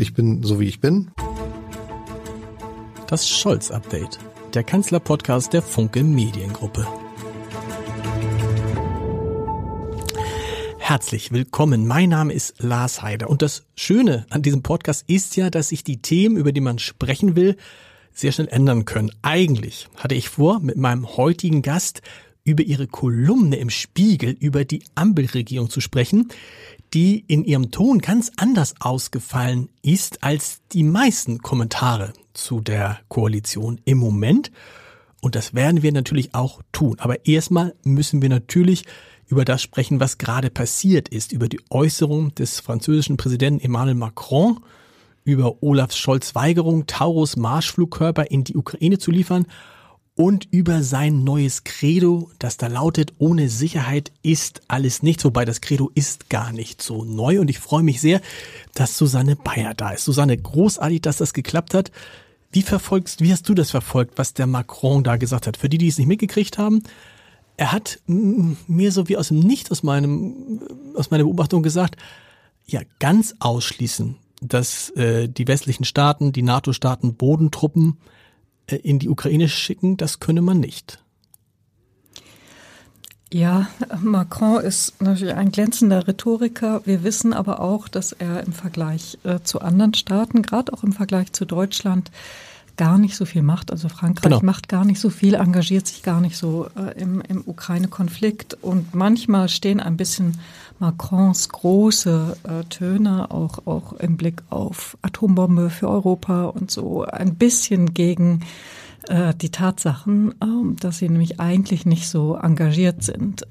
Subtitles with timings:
[0.00, 1.10] Ich bin so wie ich bin.
[3.08, 4.20] Das Scholz-Update,
[4.54, 6.86] der Kanzler-Podcast der Funke Mediengruppe.
[10.78, 11.88] Herzlich willkommen.
[11.88, 15.82] Mein Name ist Lars Heider und das Schöne an diesem Podcast ist ja, dass sich
[15.82, 17.56] die Themen, über die man sprechen will,
[18.12, 19.10] sehr schnell ändern können.
[19.22, 22.02] Eigentlich hatte ich vor, mit meinem heutigen Gast
[22.44, 26.28] über ihre Kolumne im Spiegel über die Ampelregierung zu sprechen,
[26.94, 33.80] die in ihrem Ton ganz anders ausgefallen ist als die meisten Kommentare zu der Koalition
[33.84, 34.50] im Moment.
[35.20, 36.96] Und das werden wir natürlich auch tun.
[36.98, 38.84] Aber erstmal müssen wir natürlich
[39.26, 44.60] über das sprechen, was gerade passiert ist, über die Äußerung des französischen Präsidenten Emmanuel Macron,
[45.24, 49.46] über Olaf Scholz Weigerung, Taurus Marschflugkörper in die Ukraine zu liefern
[50.18, 55.60] und über sein neues Credo, das da lautet, ohne Sicherheit ist alles nichts, wobei das
[55.60, 58.20] Credo ist gar nicht so neu und ich freue mich sehr,
[58.74, 60.04] dass Susanne Bayer da ist.
[60.04, 61.92] Susanne, großartig, dass das geklappt hat.
[62.50, 65.56] Wie verfolgst, wie hast du das verfolgt, was der Macron da gesagt hat?
[65.56, 66.82] Für die, die es nicht mitgekriegt haben,
[67.56, 70.60] er hat mir so wie aus dem Nicht aus meinem,
[70.96, 71.96] aus meiner Beobachtung gesagt,
[72.66, 77.98] ja, ganz ausschließen, dass äh, die westlichen Staaten, die NATO-Staaten Bodentruppen
[78.76, 81.02] in die Ukraine schicken, das könne man nicht.
[83.30, 83.68] Ja,
[84.00, 86.80] Macron ist natürlich ein glänzender Rhetoriker.
[86.86, 90.92] Wir wissen aber auch, dass er im Vergleich äh, zu anderen Staaten, gerade auch im
[90.92, 92.10] Vergleich zu Deutschland,
[92.78, 93.70] gar nicht so viel macht.
[93.70, 94.42] Also Frankreich genau.
[94.42, 98.56] macht gar nicht so viel, engagiert sich gar nicht so äh, im, im Ukraine-Konflikt.
[98.62, 100.38] Und manchmal stehen ein bisschen
[100.78, 107.34] Macrons große äh, Töne, auch, auch im Blick auf Atombombe für Europa und so, ein
[107.34, 108.40] bisschen gegen
[109.08, 113.46] äh, die Tatsachen, ähm, dass sie nämlich eigentlich nicht so engagiert sind.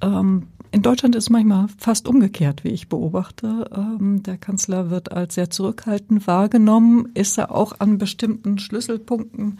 [0.72, 3.70] In Deutschland ist manchmal fast umgekehrt, wie ich beobachte.
[3.74, 9.60] Ähm, der Kanzler wird als sehr zurückhaltend wahrgenommen, ist er auch an bestimmten Schlüsselpunkten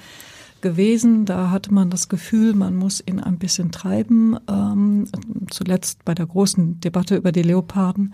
[0.62, 1.26] gewesen.
[1.26, 4.38] Da hatte man das Gefühl, man muss ihn ein bisschen treiben.
[4.50, 5.08] Ähm,
[5.50, 8.14] zuletzt bei der großen Debatte über die Leoparden.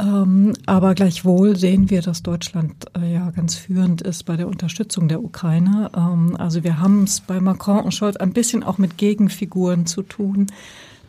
[0.00, 5.08] Ähm, aber gleichwohl sehen wir, dass Deutschland äh, ja ganz führend ist bei der Unterstützung
[5.08, 5.90] der Ukraine.
[6.38, 10.46] Also wir haben es bei Macron und Scholz ein bisschen auch mit Gegenfiguren zu tun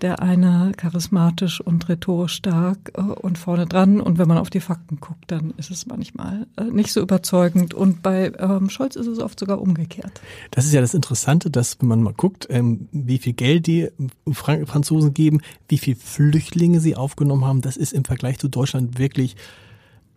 [0.01, 4.01] der eine charismatisch und rhetorisch stark äh, und vorne dran.
[4.01, 7.73] Und wenn man auf die Fakten guckt, dann ist es manchmal äh, nicht so überzeugend.
[7.73, 10.21] Und bei ähm, Scholz ist es oft sogar umgekehrt.
[10.51, 13.89] Das ist ja das Interessante, dass wenn man mal guckt, ähm, wie viel Geld die
[14.31, 18.99] Frank Franzosen geben, wie viel Flüchtlinge sie aufgenommen haben, das ist im Vergleich zu Deutschland
[18.99, 19.35] wirklich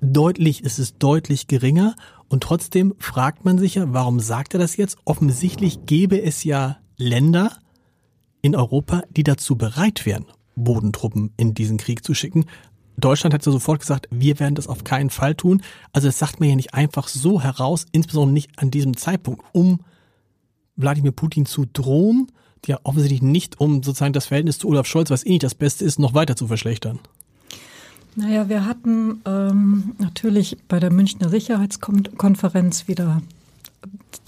[0.01, 1.95] deutlich, ist es deutlich geringer.
[2.29, 4.97] Und trotzdem fragt man sich ja, warum sagt er das jetzt?
[5.05, 7.59] Offensichtlich gäbe es ja Länder,
[8.43, 10.27] in Europa, die dazu bereit wären,
[10.57, 12.45] Bodentruppen in diesen Krieg zu schicken.
[12.99, 15.63] Deutschland hat ja sofort gesagt, wir werden das auf keinen Fall tun.
[15.93, 19.81] Also das sagt man ja nicht einfach so heraus, insbesondere nicht an diesem Zeitpunkt, um
[20.77, 22.29] Wladimir Putin zu drohen,
[22.67, 25.85] ja offensichtlich nicht, um sozusagen das Verhältnis zu Olaf Scholz, was eh nicht das Beste
[25.85, 26.99] ist, noch weiter zu verschlechtern.
[28.15, 33.23] Naja, wir hatten ähm, natürlich bei der Münchner Sicherheitskonferenz wieder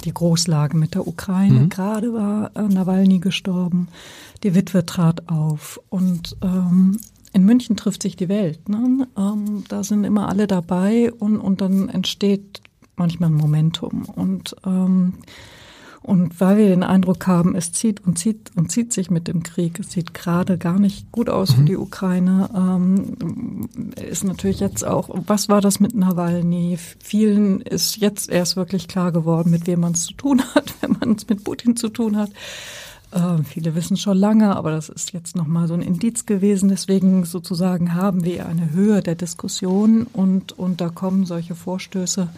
[0.05, 1.61] die Großlage mit der Ukraine.
[1.61, 1.69] Mhm.
[1.69, 3.89] Gerade war äh, Nawalny gestorben,
[4.43, 6.99] die Witwe trat auf und ähm,
[7.33, 8.69] in München trifft sich die Welt.
[8.69, 9.09] Ne?
[9.17, 12.61] Ähm, da sind immer alle dabei und, und dann entsteht
[12.97, 14.05] manchmal ein Momentum.
[14.05, 15.15] Und ähm,
[16.05, 19.43] und weil wir den Eindruck haben, es zieht und zieht und zieht sich mit dem
[19.43, 21.55] Krieg, es sieht gerade gar nicht gut aus mhm.
[21.55, 26.79] für die Ukraine, ähm, ist natürlich jetzt auch, was war das mit Nawalny?
[27.03, 30.93] Vielen ist jetzt erst wirklich klar geworden, mit wem man es zu tun hat, wenn
[31.01, 32.31] man es mit Putin zu tun hat.
[33.11, 36.69] Äh, viele wissen schon lange, aber das ist jetzt nochmal so ein Indiz gewesen.
[36.69, 42.29] Deswegen sozusagen haben wir eine Höhe der Diskussion und, und da kommen solche Vorstöße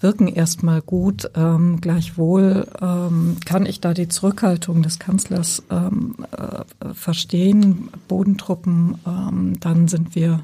[0.00, 1.30] wirken erstmal gut.
[1.34, 7.88] Ähm, gleichwohl ähm, kann ich da die Zurückhaltung des Kanzlers ähm, äh, verstehen.
[8.06, 10.40] Bodentruppen, ähm, dann sind wir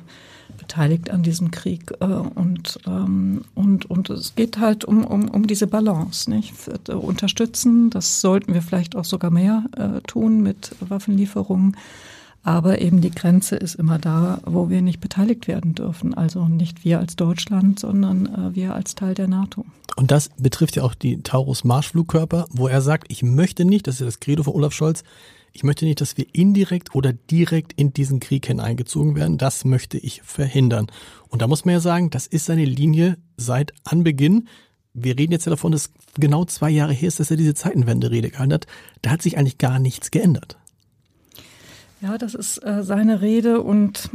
[0.59, 5.47] beteiligt an diesem Krieg äh, und, ähm, und, und es geht halt um, um, um
[5.47, 6.31] diese Balance.
[6.31, 6.55] Nicht?
[6.89, 11.77] Unterstützen, das sollten wir vielleicht auch sogar mehr äh, tun mit Waffenlieferungen.
[12.45, 16.13] Aber eben die Grenze ist immer da, wo wir nicht beteiligt werden dürfen.
[16.13, 19.65] Also nicht wir als Deutschland, sondern äh, wir als Teil der NATO.
[19.97, 24.01] Und das betrifft ja auch die Taurus-Marschflugkörper, wo er sagt, ich möchte nicht, das ist
[24.01, 25.05] ja das Credo von Olaf Scholz,
[25.55, 29.39] ich möchte nicht, dass wir indirekt oder direkt in diesen Krieg hineingezogen werden.
[29.39, 30.89] Das möchte ich verhindern.
[31.29, 34.49] Und da muss man ja sagen, das ist seine Linie seit Anbeginn.
[34.95, 38.31] Wir reden jetzt ja davon, dass genau zwei Jahre her ist, dass er diese Zeitenwende-Rede
[38.31, 38.67] gehalten hat.
[39.03, 40.59] Da hat sich eigentlich gar nichts geändert.
[42.05, 44.11] Ja, das ist äh, seine Rede und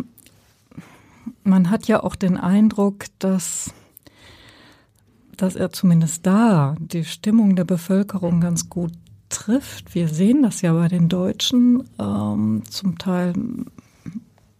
[1.43, 3.73] man hat ja auch den Eindruck, dass
[5.35, 8.91] dass er zumindest da die Stimmung der Bevölkerung ganz gut
[9.29, 9.95] trifft.
[9.95, 13.33] Wir sehen das ja bei den Deutschen ähm, zum Teil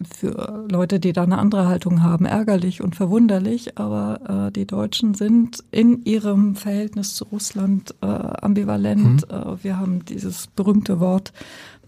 [0.03, 3.77] für Leute, die da eine andere Haltung haben, ärgerlich und verwunderlich.
[3.77, 9.29] Aber äh, die Deutschen sind in ihrem Verhältnis zu Russland äh, ambivalent.
[9.29, 9.37] Mhm.
[9.37, 11.31] Äh, wir haben dieses berühmte Wort,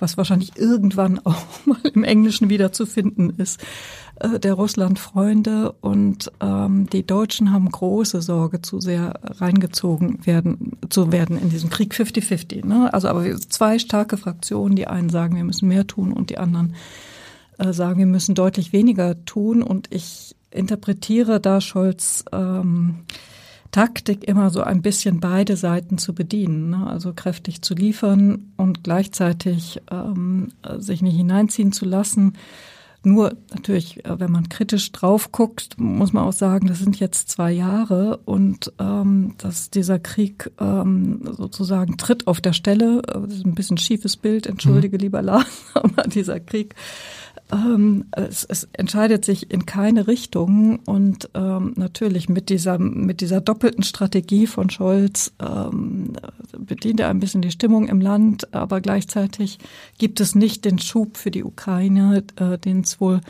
[0.01, 3.62] was wahrscheinlich irgendwann auch mal im Englischen wieder zu finden ist,
[4.19, 5.71] äh, der Russland-Freunde.
[5.81, 11.69] Und ähm, die Deutschen haben große Sorge, zu sehr reingezogen werden, zu werden in diesem
[11.69, 12.65] Krieg 50-50.
[12.65, 12.94] Ne?
[12.94, 16.75] Also aber zwei starke Fraktionen, die einen sagen, wir müssen mehr tun und die anderen
[17.57, 19.62] äh, sagen, wir müssen deutlich weniger tun.
[19.62, 23.00] Und ich interpretiere da Scholz ähm,
[23.71, 26.88] Taktik immer so ein bisschen beide Seiten zu bedienen, ne?
[26.88, 32.33] also kräftig zu liefern und gleichzeitig ähm, sich nicht hineinziehen zu lassen.
[33.03, 37.29] Nur natürlich, äh, wenn man kritisch drauf guckt, muss man auch sagen, das sind jetzt
[37.29, 43.01] zwei Jahre und ähm, dass dieser Krieg ähm, sozusagen tritt auf der Stelle.
[43.01, 45.01] Das ist ein bisschen schiefes Bild, entschuldige mhm.
[45.01, 46.75] lieber Lars, aber dieser Krieg
[47.51, 53.42] ähm, es, es entscheidet sich in keine Richtung und ähm, natürlich mit dieser mit dieser
[53.42, 56.13] doppelten Strategie von Scholz ähm,
[56.57, 59.59] bedient er ein bisschen die Stimmung im Land, aber gleichzeitig
[59.98, 63.21] gibt es nicht den Schub für die Ukraine, äh, den es wohl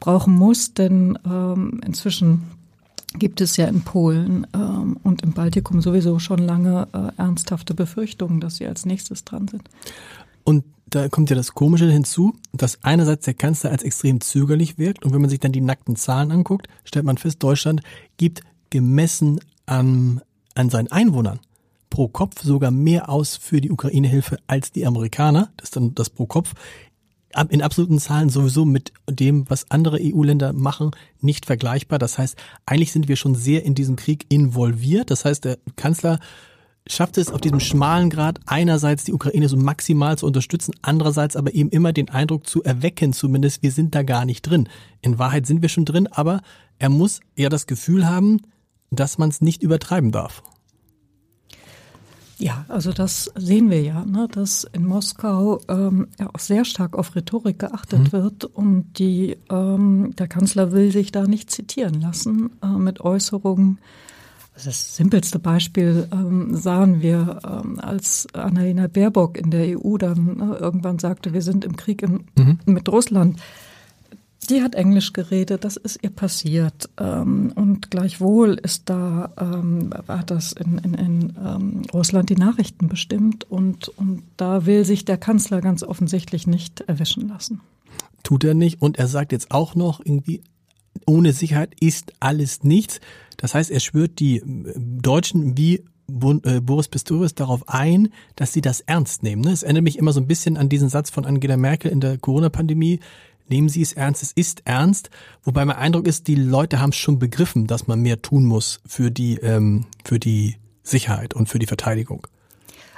[0.00, 2.42] brauchen muss, denn ähm, inzwischen
[3.18, 8.40] gibt es ja in Polen ähm, und im Baltikum sowieso schon lange äh, ernsthafte Befürchtungen,
[8.40, 9.62] dass sie als nächstes dran sind.
[10.44, 15.04] Und da kommt ja das Komische hinzu, dass einerseits der Kanzler als extrem zögerlich wirkt
[15.04, 17.82] und wenn man sich dann die nackten Zahlen anguckt, stellt man fest, Deutschland
[18.18, 20.20] gibt gemessen an,
[20.54, 21.40] an seinen Einwohnern
[21.88, 25.50] pro Kopf sogar mehr aus für die Ukraine-Hilfe als die Amerikaner.
[25.58, 26.54] Das ist dann das pro Kopf.
[27.50, 30.90] In absoluten Zahlen sowieso mit dem, was andere EU-Länder machen,
[31.20, 31.98] nicht vergleichbar.
[31.98, 35.10] Das heißt, eigentlich sind wir schon sehr in diesem Krieg involviert.
[35.10, 36.18] Das heißt, der Kanzler
[36.86, 41.54] schafft es auf diesem schmalen Grad einerseits die Ukraine so maximal zu unterstützen, andererseits aber
[41.54, 44.68] eben immer den Eindruck zu erwecken, zumindest wir sind da gar nicht drin.
[45.00, 46.40] In Wahrheit sind wir schon drin, aber
[46.78, 48.40] er muss ja das Gefühl haben,
[48.90, 50.42] dass man es nicht übertreiben darf.
[52.38, 57.14] Ja, also das sehen wir ja, ne, dass in Moskau ähm, auch sehr stark auf
[57.14, 58.12] Rhetorik geachtet mhm.
[58.12, 63.78] wird und die ähm, der Kanzler will sich da nicht zitieren lassen äh, mit Äußerungen,
[64.54, 70.56] das simpelste Beispiel ähm, sahen wir, ähm, als Annalena Baerbock in der EU dann äh,
[70.56, 72.58] irgendwann sagte, wir sind im Krieg in, mhm.
[72.66, 73.40] mit Russland.
[74.50, 76.90] Die hat Englisch geredet, das ist ihr passiert.
[76.98, 82.88] Ähm, und gleichwohl ist da, ähm, hat das in, in, in ähm, Russland die Nachrichten
[82.88, 87.60] bestimmt und, und da will sich der Kanzler ganz offensichtlich nicht erwischen lassen.
[88.22, 88.82] Tut er nicht.
[88.82, 90.42] Und er sagt jetzt auch noch irgendwie,
[91.06, 93.00] ohne Sicherheit ist alles nichts.
[93.36, 94.44] Das heißt, er schwört die äh,
[94.76, 95.84] Deutschen wie
[96.44, 99.42] äh, Boris Pistorius darauf ein, dass sie das ernst nehmen.
[99.42, 99.52] Ne?
[99.52, 102.18] Es erinnert mich immer so ein bisschen an diesen Satz von Angela Merkel in der
[102.18, 103.00] Corona-Pandemie.
[103.48, 105.10] Nehmen Sie es ernst, es ist ernst.
[105.42, 108.80] Wobei mein Eindruck ist, die Leute haben es schon begriffen, dass man mehr tun muss
[108.86, 112.26] für die, ähm, für die Sicherheit und für die Verteidigung.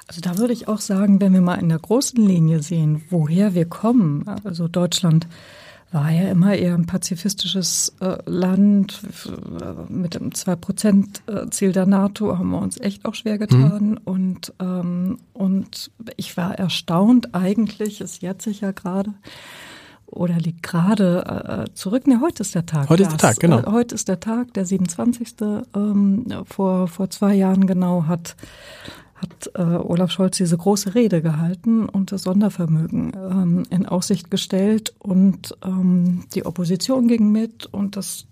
[0.06, 3.54] Also da würde ich auch sagen, wenn wir mal in der großen Linie sehen, woher
[3.54, 5.26] wir kommen, also Deutschland
[5.94, 9.00] war ja immer eher ein pazifistisches äh, Land.
[9.26, 13.90] Äh, mit dem 2-Prozent-Ziel der NATO haben wir uns echt auch schwer getan.
[13.90, 14.00] Mhm.
[14.04, 19.14] Und, ähm, und ich war erstaunt, eigentlich, es jährt sich ja gerade,
[20.06, 22.06] oder liegt gerade äh, zurück.
[22.06, 22.88] Ne, heute ist der Tag.
[22.88, 23.60] Heute ist der Tag, genau.
[23.60, 25.34] Äh, heute ist der Tag, der 27.
[25.74, 28.36] Ähm, vor, vor zwei Jahren genau hat
[29.24, 34.94] hat äh, Olaf Scholz diese große Rede gehalten und das Sondervermögen ähm, in Aussicht gestellt
[34.98, 38.26] und ähm, die Opposition ging mit und das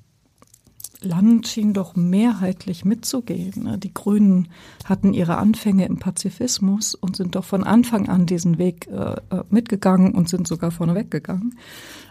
[1.02, 3.64] Land schien doch mehrheitlich mitzugehen.
[3.64, 3.78] Ne?
[3.78, 4.48] Die Grünen
[4.84, 9.42] hatten ihre Anfänge im Pazifismus und sind doch von Anfang an diesen Weg äh, äh
[9.50, 11.58] mitgegangen und sind sogar vorne weggegangen.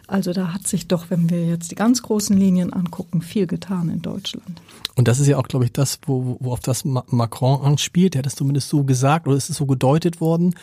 [0.08, 3.90] Also da hat sich doch, wenn wir jetzt die ganz großen Linien angucken, viel getan
[3.90, 4.62] in Deutschland.
[4.96, 8.16] Und das ist ja auch, glaube ich, das, wo, wo auf das Macron anspielt.
[8.16, 10.54] Er hat das zumindest so gesagt oder ist es so gedeutet worden.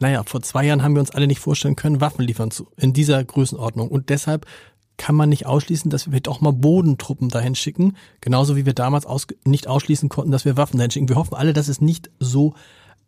[0.00, 2.92] Naja, vor zwei Jahren haben wir uns alle nicht vorstellen können, Waffen liefern zu, in
[2.92, 3.88] dieser Größenordnung.
[3.88, 4.46] Und deshalb
[5.00, 7.96] kann man nicht ausschließen, dass wir vielleicht auch mal Bodentruppen dahin schicken.
[8.20, 11.08] Genauso wie wir damals aus, nicht ausschließen konnten, dass wir Waffen dahin schicken.
[11.08, 12.52] Wir hoffen alle, dass es nicht so,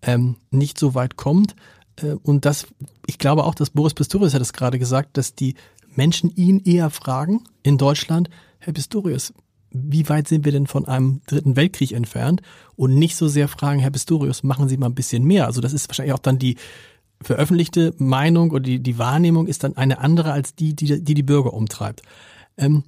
[0.01, 1.55] ähm, nicht so weit kommt.
[1.97, 2.67] Äh, und das,
[3.07, 5.55] ich glaube auch, dass Boris Pistorius hat es gerade gesagt, dass die
[5.95, 9.35] Menschen ihn eher fragen in Deutschland, Herr Pistorius,
[9.71, 12.41] wie weit sind wir denn von einem dritten Weltkrieg entfernt?
[12.75, 15.45] Und nicht so sehr fragen, Herr Pistorius, machen Sie mal ein bisschen mehr.
[15.45, 16.57] Also das ist wahrscheinlich auch dann die
[17.23, 21.23] veröffentlichte Meinung oder die, die Wahrnehmung ist dann eine andere als die, die die, die
[21.23, 22.03] Bürger umtreibt.
[22.57, 22.85] Ähm,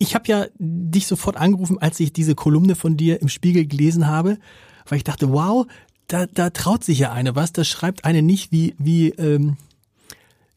[0.00, 4.06] Ich habe ja dich sofort angerufen, als ich diese Kolumne von dir im Spiegel gelesen
[4.06, 4.38] habe,
[4.86, 5.66] weil ich dachte, wow,
[6.06, 9.56] da, da traut sich ja eine was, da schreibt eine nicht wie, wie, ähm,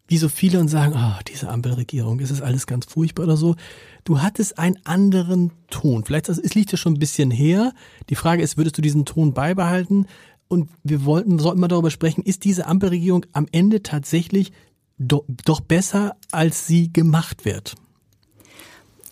[0.08, 3.56] wie so viele und sagen, oh, diese Ampelregierung, ist das alles ganz furchtbar oder so.
[4.04, 6.06] Du hattest einen anderen Ton.
[6.06, 7.74] Vielleicht also, es liegt ja schon ein bisschen her.
[8.10, 10.06] Die Frage ist, würdest du diesen Ton beibehalten?
[10.52, 14.52] Und wir wollten, sollten mal darüber sprechen, ist diese Ampelregierung am Ende tatsächlich
[14.98, 17.76] do, doch besser, als sie gemacht wird?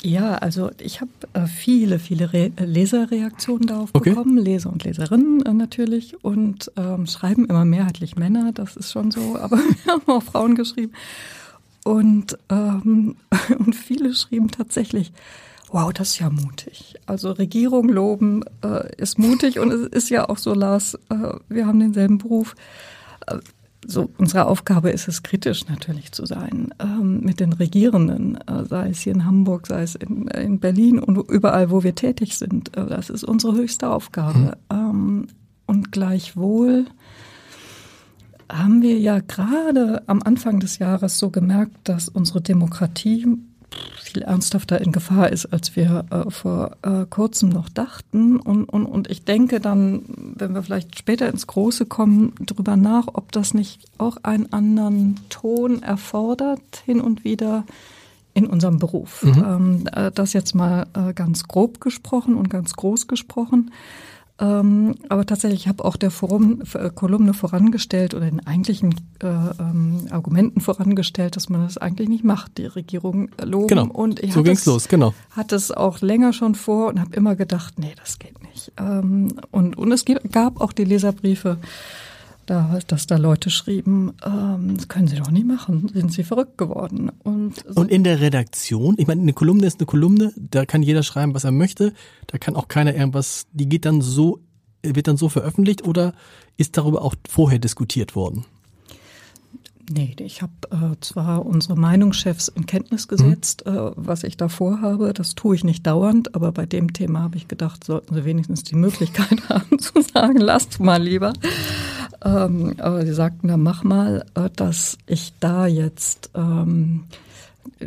[0.01, 4.09] Ja, also ich habe äh, viele, viele Re Leserreaktionen darauf okay.
[4.09, 9.09] bekommen, Leser und Leserinnen äh, natürlich und ähm, schreiben immer mehrheitlich Männer, das ist schon
[9.09, 10.91] so, aber wir haben auch Frauen geschrieben
[11.85, 13.15] und, ähm,
[13.59, 15.13] und viele schrieben tatsächlich,
[15.71, 16.95] wow, das ist ja mutig.
[17.05, 21.67] Also Regierung loben äh, ist mutig und es ist ja auch so, Lars, äh, wir
[21.67, 22.55] haben denselben Beruf.
[23.27, 23.37] Äh,
[23.85, 28.89] so unsere Aufgabe ist es, kritisch natürlich zu sein ähm, mit den Regierenden, äh, sei
[28.89, 32.75] es hier in Hamburg, sei es in, in Berlin und überall, wo wir tätig sind.
[32.75, 34.39] Äh, das ist unsere höchste Aufgabe.
[34.39, 34.53] Mhm.
[34.69, 35.27] Ähm,
[35.65, 36.85] und gleichwohl
[38.51, 43.27] haben wir ja gerade am Anfang des Jahres so gemerkt, dass unsere Demokratie
[44.01, 48.39] viel ernsthafter in Gefahr ist, als wir äh, vor äh, kurzem noch dachten.
[48.39, 50.03] Und, und, und ich denke dann,
[50.35, 55.19] wenn wir vielleicht später ins Große kommen, darüber nach, ob das nicht auch einen anderen
[55.29, 57.65] Ton erfordert, hin und wieder
[58.33, 59.23] in unserem Beruf.
[59.23, 59.45] Mhm.
[59.45, 63.71] Ähm, äh, das jetzt mal äh, ganz grob gesprochen und ganz groß gesprochen.
[64.41, 69.27] Ähm, aber tatsächlich, ich habe auch der Forum, äh, Kolumne vorangestellt oder den eigentlichen äh,
[69.27, 73.67] ähm, Argumenten vorangestellt, dass man das eigentlich nicht macht, die Regierung loben.
[73.67, 73.87] Genau.
[73.87, 75.13] Und ich so ging's es, los, genau.
[75.31, 78.71] Hatte es auch länger schon vor und habe immer gedacht, nee, das geht nicht.
[78.77, 81.57] Ähm, und, und es gab auch die Leserbriefe
[82.49, 86.57] da, dass da Leute schrieben, ähm, das können Sie doch nicht machen, sind Sie verrückt
[86.57, 87.11] geworden.
[87.23, 87.81] Und, so.
[87.81, 91.33] und in der Redaktion, ich meine, eine Kolumne ist eine Kolumne, da kann jeder schreiben,
[91.33, 91.93] was er möchte,
[92.27, 94.39] da kann auch keiner irgendwas, die geht dann so,
[94.81, 96.13] wird dann so veröffentlicht oder
[96.57, 98.45] ist darüber auch vorher diskutiert worden?
[99.91, 103.75] Nee, ich habe äh, zwar unsere Meinungschefs in Kenntnis gesetzt, mhm.
[103.75, 105.13] äh, was ich da vorhabe.
[105.13, 108.63] Das tue ich nicht dauernd, aber bei dem Thema habe ich gedacht, sollten sie wenigstens
[108.63, 111.33] die Möglichkeit haben zu sagen, lasst mal lieber.
[112.23, 117.05] Ähm, aber sie sagten dann, mach mal, äh, dass ich da jetzt ähm,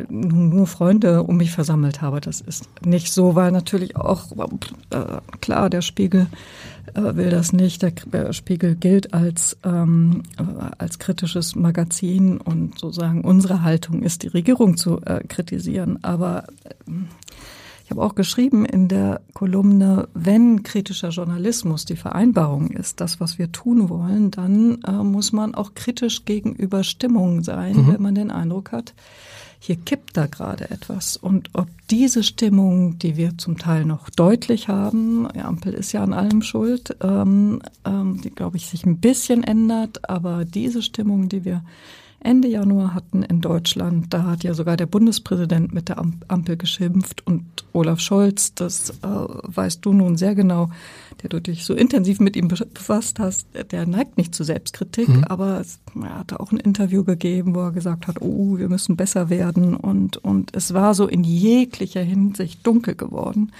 [0.09, 2.19] nur Freunde um mich versammelt habe.
[2.19, 4.31] Das ist nicht so, weil natürlich auch
[4.89, 6.27] äh, klar, der Spiegel
[6.95, 7.81] will das nicht.
[7.81, 10.43] Der Spiegel gilt als ähm, äh,
[10.77, 15.99] als kritisches Magazin und sozusagen unsere Haltung ist, die Regierung zu äh, kritisieren.
[16.03, 16.91] Aber äh,
[17.85, 23.37] ich habe auch geschrieben in der Kolumne, wenn kritischer Journalismus die Vereinbarung ist, das, was
[23.37, 27.93] wir tun wollen, dann äh, muss man auch kritisch gegenüber Stimmungen sein, mhm.
[27.93, 28.93] wenn man den Eindruck hat,
[29.65, 31.15] hier kippt da gerade etwas.
[31.15, 36.03] Und ob diese Stimmung, die wir zum Teil noch deutlich haben, die Ampel ist ja
[36.03, 41.29] an allem schuld, ähm, ähm, die, glaube ich, sich ein bisschen ändert, aber diese Stimmung,
[41.29, 41.63] die wir
[42.23, 44.13] Ende Januar hatten in Deutschland.
[44.13, 48.93] Da hat ja sogar der Bundespräsident mit der Ampel geschimpft und Olaf Scholz, das äh,
[49.03, 50.69] weißt du nun sehr genau,
[51.21, 55.23] der du dich so intensiv mit ihm befasst hast, der neigt nicht zu Selbstkritik, mhm.
[55.25, 58.95] aber es, er hatte auch ein Interview gegeben, wo er gesagt hat, oh, wir müssen
[58.95, 63.51] besser werden und, und es war so in jeglicher Hinsicht dunkel geworden,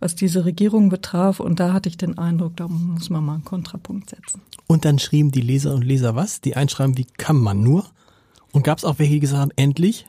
[0.00, 3.44] was diese Regierung betraf und da hatte ich den Eindruck, da muss man mal einen
[3.44, 4.42] Kontrapunkt setzen.
[4.66, 6.40] Und dann schrieben die Leser und Leser was?
[6.40, 7.84] Die einschreiben, wie kann man nur?
[8.52, 10.06] Und gab es auch welche, die gesagt haben, endlich?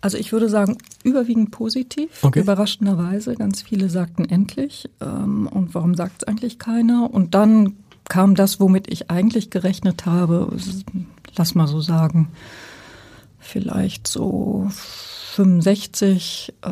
[0.00, 2.40] Also ich würde sagen, überwiegend positiv, okay.
[2.40, 3.36] überraschenderweise.
[3.36, 4.90] Ganz viele sagten endlich.
[5.00, 7.08] Ähm, und warum sagt es eigentlich keiner?
[7.12, 7.76] Und dann
[8.08, 10.54] kam das, womit ich eigentlich gerechnet habe,
[11.36, 12.28] lass mal so sagen,
[13.38, 14.68] vielleicht so
[15.32, 16.68] 65 äh,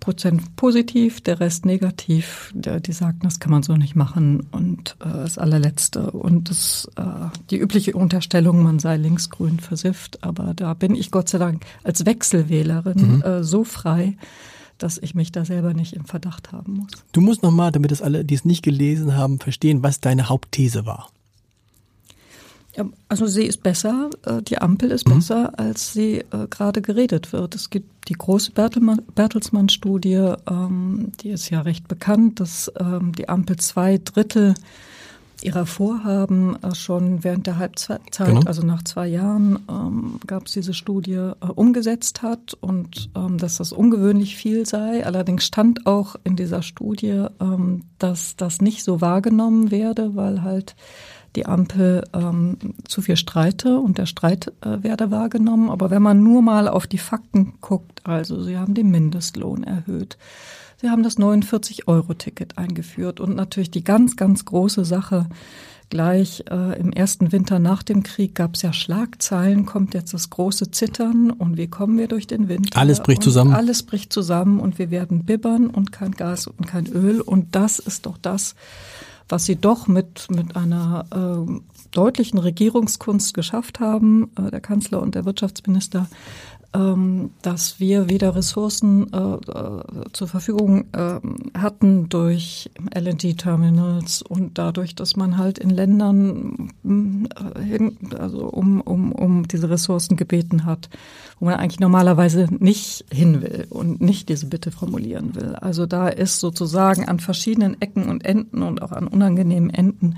[0.00, 2.52] Prozent positiv, der Rest negativ.
[2.54, 4.48] Der, die sagten, das kann man so nicht machen.
[4.50, 7.02] Und äh, das allerletzte und das, äh,
[7.50, 10.24] die übliche Unterstellung, man sei linksgrün versifft.
[10.24, 13.22] Aber da bin ich Gott sei Dank als Wechselwählerin mhm.
[13.22, 14.16] äh, so frei,
[14.78, 16.90] dass ich mich da selber nicht im Verdacht haben muss.
[17.12, 20.84] Du musst nochmal, damit es alle, die es nicht gelesen haben, verstehen, was deine Hauptthese
[20.84, 21.10] war.
[23.08, 25.16] Also sie ist besser, äh, die Ampel ist mhm.
[25.16, 27.54] besser, als sie äh, gerade geredet wird.
[27.54, 33.56] Es gibt die große Bertelsmann-Studie, ähm, die ist ja recht bekannt, dass ähm, die Ampel
[33.56, 34.54] zwei Drittel
[35.42, 38.42] ihrer Vorhaben äh, schon während der Halbzeit, genau.
[38.46, 43.56] also nach zwei Jahren, ähm, gab es diese Studie, äh, umgesetzt hat und ähm, dass
[43.56, 45.04] das ungewöhnlich viel sei.
[45.04, 50.76] Allerdings stand auch in dieser Studie, ähm, dass das nicht so wahrgenommen werde, weil halt
[51.36, 52.56] die Ampel ähm,
[52.86, 55.70] zu viel streite und der Streit äh, werde wahrgenommen.
[55.70, 60.18] Aber wenn man nur mal auf die Fakten guckt, also sie haben den Mindestlohn erhöht,
[60.80, 65.26] sie haben das 49-Euro-Ticket eingeführt und natürlich die ganz, ganz große Sache,
[65.90, 70.30] gleich äh, im ersten Winter nach dem Krieg gab es ja Schlagzeilen, kommt jetzt das
[70.30, 72.78] große Zittern und wie kommen wir durch den Winter?
[72.78, 73.52] Alles bricht zusammen.
[73.52, 77.80] Alles bricht zusammen und wir werden bibbern und kein Gas und kein Öl und das
[77.80, 78.54] ist doch das,
[79.30, 81.60] was sie doch mit, mit einer äh,
[81.92, 86.08] deutlichen Regierungskunst geschafft haben, äh, der Kanzler und der Wirtschaftsminister,
[86.72, 91.18] dass wir wieder Ressourcen äh, äh, zur Verfügung äh,
[91.58, 99.10] hatten durch LNG-Terminals und dadurch, dass man halt in Ländern äh, hin, also um, um,
[99.10, 100.90] um diese Ressourcen gebeten hat,
[101.40, 105.56] wo man eigentlich normalerweise nicht hin will und nicht diese Bitte formulieren will.
[105.56, 110.16] Also da ist sozusagen an verschiedenen Ecken und Enden und auch an unangenehmen Enden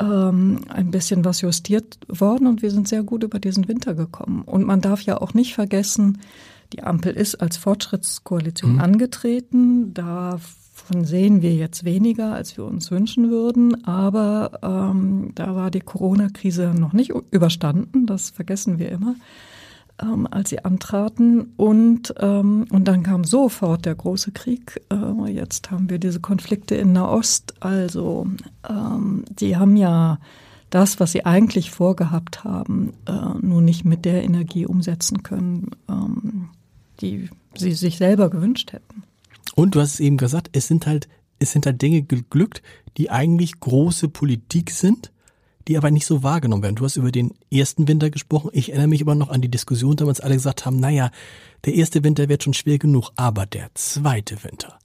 [0.00, 4.42] ähm, ein bisschen was justiert worden und wir sind sehr gut über diesen Winter gekommen.
[4.42, 6.18] Und man darf ja auch nicht vergessen,
[6.72, 8.80] die Ampel ist als Fortschrittskoalition mhm.
[8.80, 9.94] angetreten.
[9.94, 13.84] Davon sehen wir jetzt weniger, als wir uns wünschen würden.
[13.84, 18.06] Aber ähm, da war die Corona-Krise noch nicht überstanden.
[18.06, 19.14] Das vergessen wir immer
[20.00, 21.52] ähm, als sie antraten.
[21.56, 24.80] Und, ähm, und dann kam sofort der große Krieg.
[24.90, 27.54] Äh, jetzt haben wir diese Konflikte in Nahost.
[27.60, 28.26] Also
[28.68, 30.18] ähm, die haben ja
[30.70, 36.48] das, was sie eigentlich vorgehabt haben, äh, nun nicht mit der Energie umsetzen können, ähm,
[37.00, 39.04] die sie sich selber gewünscht hätten.
[39.54, 41.08] Und du hast es eben gesagt, es sind halt,
[41.38, 42.62] es sind halt Dinge geglückt,
[42.96, 45.12] die eigentlich große Politik sind
[45.68, 46.76] die aber nicht so wahrgenommen werden.
[46.76, 48.50] Du hast über den ersten Winter gesprochen.
[48.52, 51.10] Ich erinnere mich aber noch an die Diskussion, damals alle gesagt haben, naja,
[51.64, 54.78] der erste Winter wird schon schwer genug, aber der zweite Winter,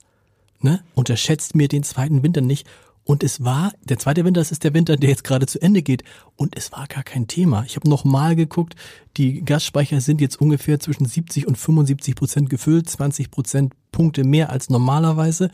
[0.60, 0.82] ne?
[0.94, 2.66] Unterschätzt mir den zweiten Winter nicht.
[3.04, 5.82] Und es war, der zweite Winter, das ist der Winter, der jetzt gerade zu Ende
[5.82, 6.04] geht.
[6.36, 7.64] Und es war gar kein Thema.
[7.66, 8.76] Ich habe noch mal geguckt,
[9.16, 14.50] die Gasspeicher sind jetzt ungefähr zwischen 70 und 75 Prozent gefüllt, 20 Prozent Punkte mehr
[14.50, 15.50] als normalerweise.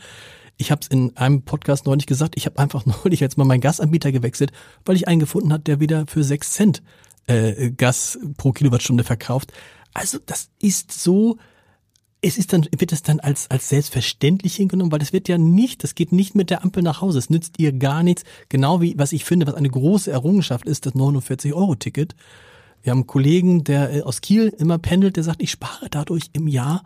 [0.57, 3.61] Ich habe es in einem Podcast neulich gesagt, ich habe einfach neulich jetzt mal meinen
[3.61, 4.51] Gasanbieter gewechselt,
[4.85, 6.81] weil ich einen gefunden hat, der wieder für sechs Cent
[7.27, 9.53] äh, Gas pro Kilowattstunde verkauft.
[9.93, 11.37] Also das ist so,
[12.21, 15.83] es ist dann, wird es dann als, als selbstverständlich hingenommen, weil das wird ja nicht,
[15.83, 17.19] das geht nicht mit der Ampel nach Hause.
[17.19, 18.23] Es nützt ihr gar nichts.
[18.49, 22.15] Genau wie, was ich finde, was eine große Errungenschaft ist, das 49-Euro-Ticket.
[22.81, 26.29] Wir haben einen Kollegen, der äh, aus Kiel immer pendelt, der sagt, ich spare dadurch
[26.33, 26.83] im Jahr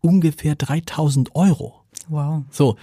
[0.00, 1.74] ungefähr 3000 Euro.
[2.08, 2.42] Wow.
[2.50, 2.76] So,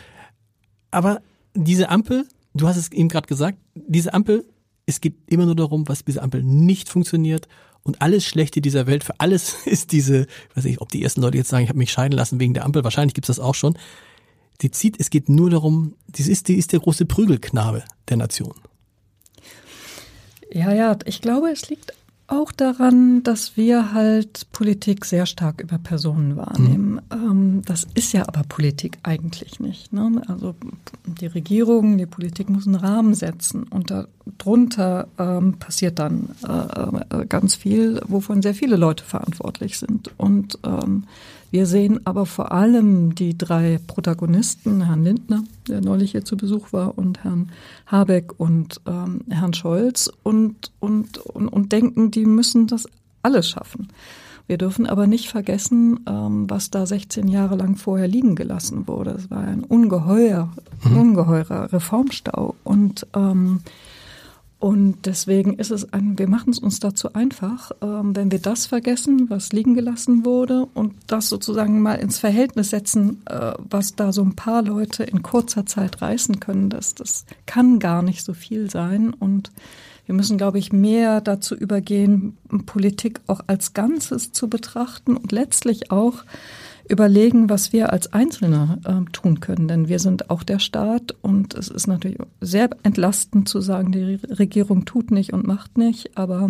[0.91, 1.21] aber
[1.53, 4.45] diese Ampel, du hast es eben gerade gesagt, diese Ampel,
[4.85, 7.47] es geht immer nur darum, was diese Ampel nicht funktioniert
[7.83, 11.37] und alles Schlechte dieser Welt, für alles ist diese, weiß ich, ob die ersten Leute
[11.37, 13.77] jetzt sagen, ich habe mich scheiden lassen wegen der Ampel, wahrscheinlich gibt's das auch schon.
[14.61, 18.53] Die zieht, es geht nur darum, die ist, die ist der große Prügelknabe der Nation.
[20.51, 21.93] Ja, ja, ich glaube, es liegt
[22.27, 27.01] auch daran, dass wir halt Politik sehr stark über Personen wahrnehmen.
[27.13, 27.61] Mhm.
[27.65, 29.93] das ist ja aber Politik eigentlich nicht.
[29.93, 30.21] Ne?
[30.27, 30.55] Also
[31.05, 37.25] die Regierung, die Politik muss einen Rahmen setzen und darunter ähm, passiert dann äh, äh,
[37.27, 40.11] ganz viel, wovon sehr viele Leute verantwortlich sind.
[40.17, 41.03] Und ähm,
[41.55, 46.73] wir sehen aber vor allem die drei Protagonisten, Herrn Lindner, der neulich hier zu Besuch
[46.73, 47.49] war, und Herrn
[47.85, 52.89] Habeck und ähm, Herrn Scholz und, und, und, und denken, die müssen das
[53.21, 53.87] alles schaffen.
[54.47, 59.11] Wir dürfen aber nicht vergessen, ähm, was da 16 Jahre lang vorher liegen gelassen wurde.
[59.11, 60.51] Es war ein ungeheuer,
[60.83, 60.97] mhm.
[60.97, 62.55] ungeheurer Reformstau.
[62.65, 63.61] Und ähm,
[64.65, 68.65] und deswegen ist es ein, wir machen es uns dazu einfach, ähm, wenn wir das
[68.65, 74.11] vergessen, was liegen gelassen wurde und das sozusagen mal ins Verhältnis setzen, äh, was da
[74.11, 76.71] so ein paar Leute in kurzer Zeit reißen können.
[76.71, 79.51] Das, das kann gar nicht so viel sein und
[80.07, 85.91] wir müssen, glaube ich, mehr dazu übergehen, Politik auch als Ganzes zu betrachten und letztlich
[85.91, 86.23] auch
[86.89, 89.67] überlegen, was wir als Einzelne äh, tun können.
[89.67, 94.19] Denn wir sind auch der Staat und es ist natürlich sehr entlastend zu sagen, die
[94.29, 96.49] Regierung tut nicht und macht nicht, aber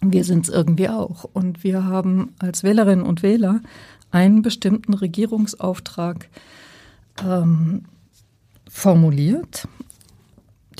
[0.00, 1.24] wir sind es irgendwie auch.
[1.24, 3.60] Und wir haben als Wählerinnen und Wähler
[4.10, 6.28] einen bestimmten Regierungsauftrag
[7.24, 7.84] ähm,
[8.68, 9.68] formuliert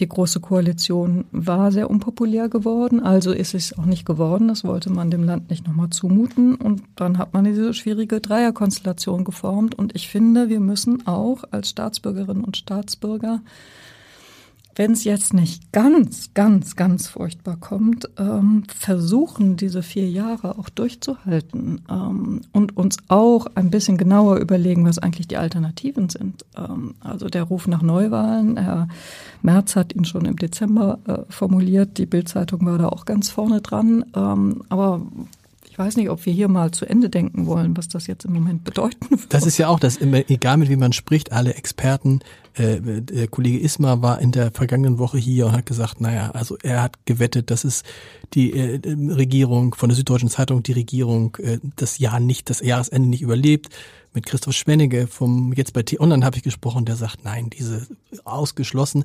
[0.01, 4.49] die Große Koalition war sehr unpopulär geworden, also ist es auch nicht geworden.
[4.49, 6.55] Das wollte man dem Land nicht nochmal zumuten.
[6.55, 9.75] Und dann hat man diese schwierige Dreierkonstellation geformt.
[9.77, 13.41] Und ich finde, wir müssen auch als Staatsbürgerinnen und Staatsbürger
[14.77, 20.69] wenn es jetzt nicht ganz, ganz, ganz furchtbar kommt, ähm, versuchen, diese vier Jahre auch
[20.69, 26.45] durchzuhalten ähm, und uns auch ein bisschen genauer überlegen, was eigentlich die Alternativen sind.
[26.57, 28.89] Ähm, also der Ruf nach Neuwahlen, Herr
[29.43, 33.61] Merz hat ihn schon im Dezember äh, formuliert, die Bildzeitung war da auch ganz vorne
[33.61, 34.05] dran.
[34.15, 35.03] Ähm, aber
[35.69, 38.33] ich weiß nicht, ob wir hier mal zu Ende denken wollen, was das jetzt im
[38.33, 39.33] Moment bedeuten wird.
[39.33, 42.21] Das ist ja auch das, egal mit wem man spricht, alle Experten.
[42.55, 46.57] Äh, der Kollege Ismar war in der vergangenen Woche hier und hat gesagt, naja, also
[46.63, 47.83] er hat gewettet, dass es
[48.35, 53.09] die äh, Regierung von der Süddeutschen Zeitung, die Regierung äh, das Jahr nicht, das Jahresende
[53.09, 53.69] nicht überlebt.
[54.13, 57.87] Mit Christoph Schwennige vom jetzt bei T-Online habe ich gesprochen, der sagt, nein, diese
[58.25, 59.05] ausgeschlossen.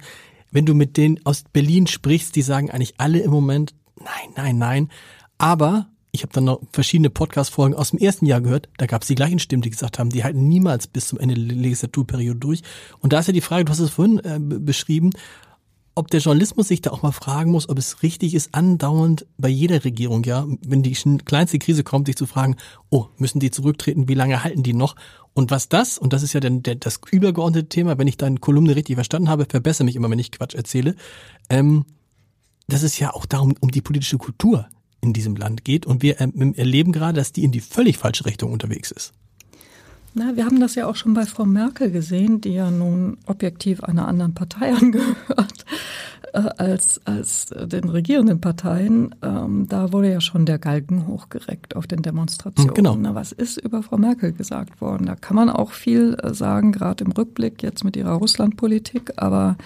[0.51, 4.57] Wenn du mit denen aus Berlin sprichst, die sagen eigentlich alle im Moment, nein, nein,
[4.57, 4.89] nein.
[5.37, 9.07] Aber ich habe dann noch verschiedene Podcast-Folgen aus dem ersten Jahr gehört, da gab es
[9.07, 12.61] die gleichen Stimmen, die gesagt haben, die halten niemals bis zum Ende der Legislaturperiode durch.
[12.99, 15.11] Und da ist ja die Frage, du hast es vorhin äh, beschrieben,
[15.93, 19.47] ob der Journalismus sich da auch mal fragen muss, ob es richtig ist, andauernd bei
[19.47, 22.57] jeder Regierung, ja, wenn die kleinste Krise kommt, sich zu fragen,
[22.89, 24.95] oh, müssen die zurücktreten, wie lange halten die noch?
[25.33, 28.75] Und was das, und das ist ja dann das übergeordnete Thema, wenn ich deine Kolumne
[28.75, 30.95] richtig verstanden habe, verbessere mich immer, wenn ich Quatsch erzähle,
[31.49, 31.85] ähm,
[32.67, 34.67] das ist ja auch darum, um die politische Kultur
[35.05, 35.85] in diesem Land geht.
[35.85, 39.13] Und wir ähm, erleben gerade, dass die in die völlig falsche Richtung unterwegs ist.
[40.17, 43.83] Na, wir haben das ja auch schon bei Frau Merkel gesehen, die ja nun objektiv
[43.83, 45.65] einer anderen Partei angehört
[46.31, 49.13] äh, als, als den regierenden Parteien.
[49.21, 52.73] Ähm, da wurde ja schon der Galgen hochgereckt auf den Demonstrationen.
[52.73, 52.95] Genau.
[52.95, 55.05] Na, was ist über Frau Merkel gesagt worden?
[55.05, 59.57] Da kann man auch viel äh, sagen, gerade im Rückblick jetzt mit ihrer Russlandpolitik, aber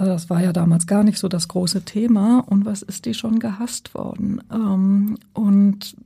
[0.00, 2.40] äh, das war ja damals gar nicht so das große Thema.
[2.40, 4.42] Und was ist die schon gehasst worden?
[4.52, 5.96] Ähm, und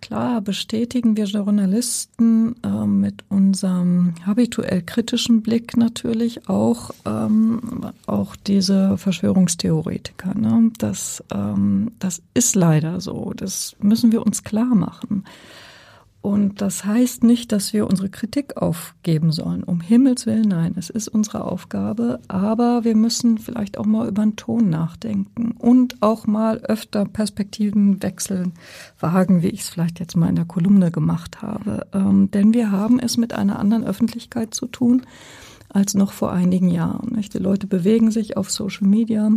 [0.00, 7.60] klar bestätigen wir Journalisten äh, mit unserem habituell kritischen Blick natürlich auch, ähm,
[8.06, 10.34] auch diese Verschwörungstheoretiker.
[10.34, 10.72] Ne?
[10.78, 13.32] Das, ähm, das ist leider so.
[13.36, 15.24] Das müssen wir uns klar machen.
[16.22, 19.64] Und das heißt nicht, dass wir unsere Kritik aufgeben sollen.
[19.64, 22.20] Um Himmels Willen, nein, es ist unsere Aufgabe.
[22.28, 28.52] Aber wir müssen vielleicht auch mal über den Ton nachdenken und auch mal öfter Perspektivenwechseln
[28.98, 31.86] wagen, wie ich es vielleicht jetzt mal in der Kolumne gemacht habe.
[31.94, 35.02] Ähm, denn wir haben es mit einer anderen Öffentlichkeit zu tun
[35.70, 37.14] als noch vor einigen Jahren.
[37.14, 37.32] Nicht?
[37.32, 39.30] Die Leute bewegen sich auf Social Media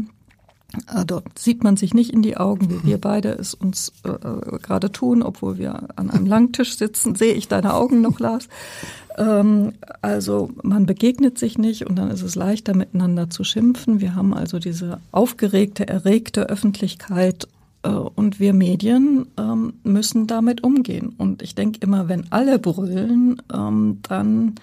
[1.06, 4.58] dort sieht man sich nicht in die Augen, wie wir beide es uns äh, äh,
[4.60, 7.16] gerade tun, obwohl wir an einem Langtisch sitzen.
[7.16, 8.48] Sehe ich deine Augen noch, Lars?
[9.18, 14.02] Ähm, also man begegnet sich nicht und dann ist es leichter miteinander zu schimpfen.
[14.02, 17.48] Wir haben also diese aufgeregte, erregte Öffentlichkeit
[17.84, 21.14] äh, und wir Medien ähm, müssen damit umgehen.
[21.18, 24.56] Und ich denke immer, wenn alle brüllen, ähm, dann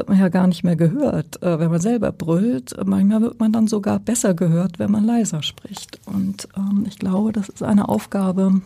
[0.00, 2.74] wird man ja gar nicht mehr gehört, äh, wenn man selber brüllt.
[2.86, 6.00] Manchmal wird man dann sogar besser gehört, wenn man leiser spricht.
[6.06, 8.62] Und ähm, ich glaube, das ist eine Aufgabe,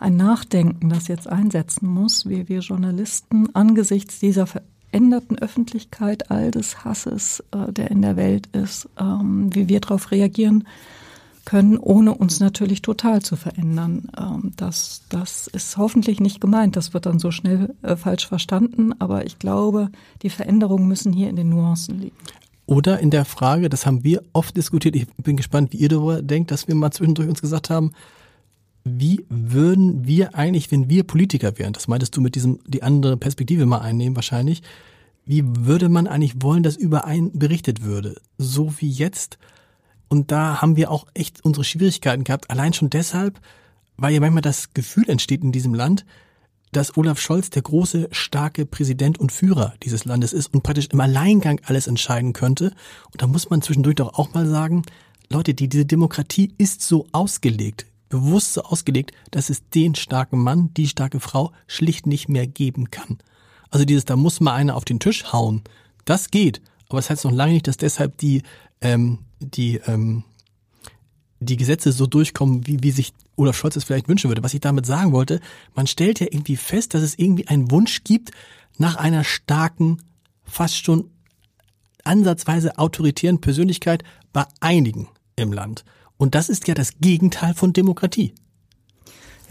[0.00, 6.84] ein Nachdenken, das jetzt einsetzen muss, wie wir Journalisten angesichts dieser veränderten Öffentlichkeit, all des
[6.84, 10.64] Hasses, äh, der in der Welt ist, ähm, wie wir darauf reagieren
[11.44, 14.08] können, ohne uns natürlich total zu verändern.
[14.18, 16.76] Ähm, das, das ist hoffentlich nicht gemeint.
[16.76, 18.92] Das wird dann so schnell äh, falsch verstanden.
[18.98, 19.90] Aber ich glaube,
[20.22, 22.16] die Veränderungen müssen hier in den Nuancen liegen.
[22.66, 26.22] Oder in der Frage, das haben wir oft diskutiert, ich bin gespannt, wie ihr darüber
[26.22, 27.92] denkt, dass wir mal zwischendurch uns gesagt haben,
[28.84, 33.16] wie würden wir eigentlich, wenn wir Politiker wären, das meintest du mit diesem, die andere
[33.16, 34.62] Perspektive mal einnehmen wahrscheinlich,
[35.24, 38.16] wie würde man eigentlich wollen, dass über einen berichtet würde?
[38.38, 39.38] So wie jetzt
[40.12, 42.50] und da haben wir auch echt unsere Schwierigkeiten gehabt.
[42.50, 43.40] Allein schon deshalb,
[43.96, 46.04] weil ja manchmal das Gefühl entsteht in diesem Land,
[46.70, 51.00] dass Olaf Scholz der große, starke Präsident und Führer dieses Landes ist und praktisch im
[51.00, 52.74] Alleingang alles entscheiden könnte.
[53.10, 54.82] Und da muss man zwischendurch doch auch mal sagen,
[55.30, 60.74] Leute, die, diese Demokratie ist so ausgelegt, bewusst so ausgelegt, dass es den starken Mann,
[60.74, 63.16] die starke Frau schlicht nicht mehr geben kann.
[63.70, 65.62] Also dieses, da muss mal einer auf den Tisch hauen.
[66.04, 66.60] Das geht.
[66.90, 68.42] Aber es das heißt noch lange nicht, dass deshalb die
[68.82, 70.24] ähm, die, ähm,
[71.40, 74.42] die Gesetze so durchkommen, wie, wie sich Olaf Scholz es vielleicht wünschen würde.
[74.42, 75.40] Was ich damit sagen wollte,
[75.74, 78.30] man stellt ja irgendwie fest, dass es irgendwie einen Wunsch gibt
[78.78, 80.02] nach einer starken,
[80.44, 81.10] fast schon
[82.04, 84.02] ansatzweise autoritären Persönlichkeit
[84.32, 85.84] bei einigen im Land.
[86.16, 88.34] Und das ist ja das Gegenteil von Demokratie.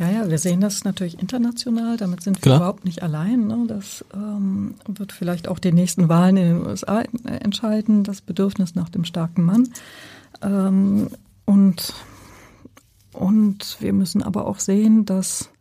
[0.02, 1.96] Ja, ja, wir sehen das natürlich international.
[1.96, 2.58] Damit sind wir Klar.
[2.58, 3.46] überhaupt nicht allein.
[3.46, 3.66] Ne?
[3.68, 8.90] Das ähm, wird vielleicht auch die nächsten Wahlen in den USA entscheiden, das Bedürfnis nach
[8.90, 9.70] dem starken Mann.
[10.42, 11.10] Ähm,
[11.46, 11.94] und,
[13.14, 15.52] und wir müssen aber auch sehen, dass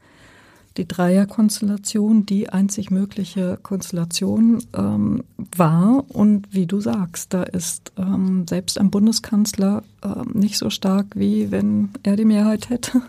[0.78, 5.22] die Dreierkonstellation die einzig mögliche Konstellation ähm,
[5.54, 6.02] war.
[6.08, 11.50] Und wie du sagst, da ist ähm, selbst ein Bundeskanzler ähm, nicht so stark, wie
[11.50, 13.02] wenn er die Mehrheit hätte.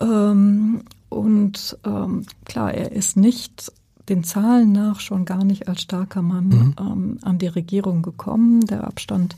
[0.00, 3.72] Ähm, und ähm, klar, er ist nicht
[4.08, 6.74] den Zahlen nach schon gar nicht als starker Mann mhm.
[6.78, 8.60] ähm, an die Regierung gekommen.
[8.66, 9.36] Der Abstand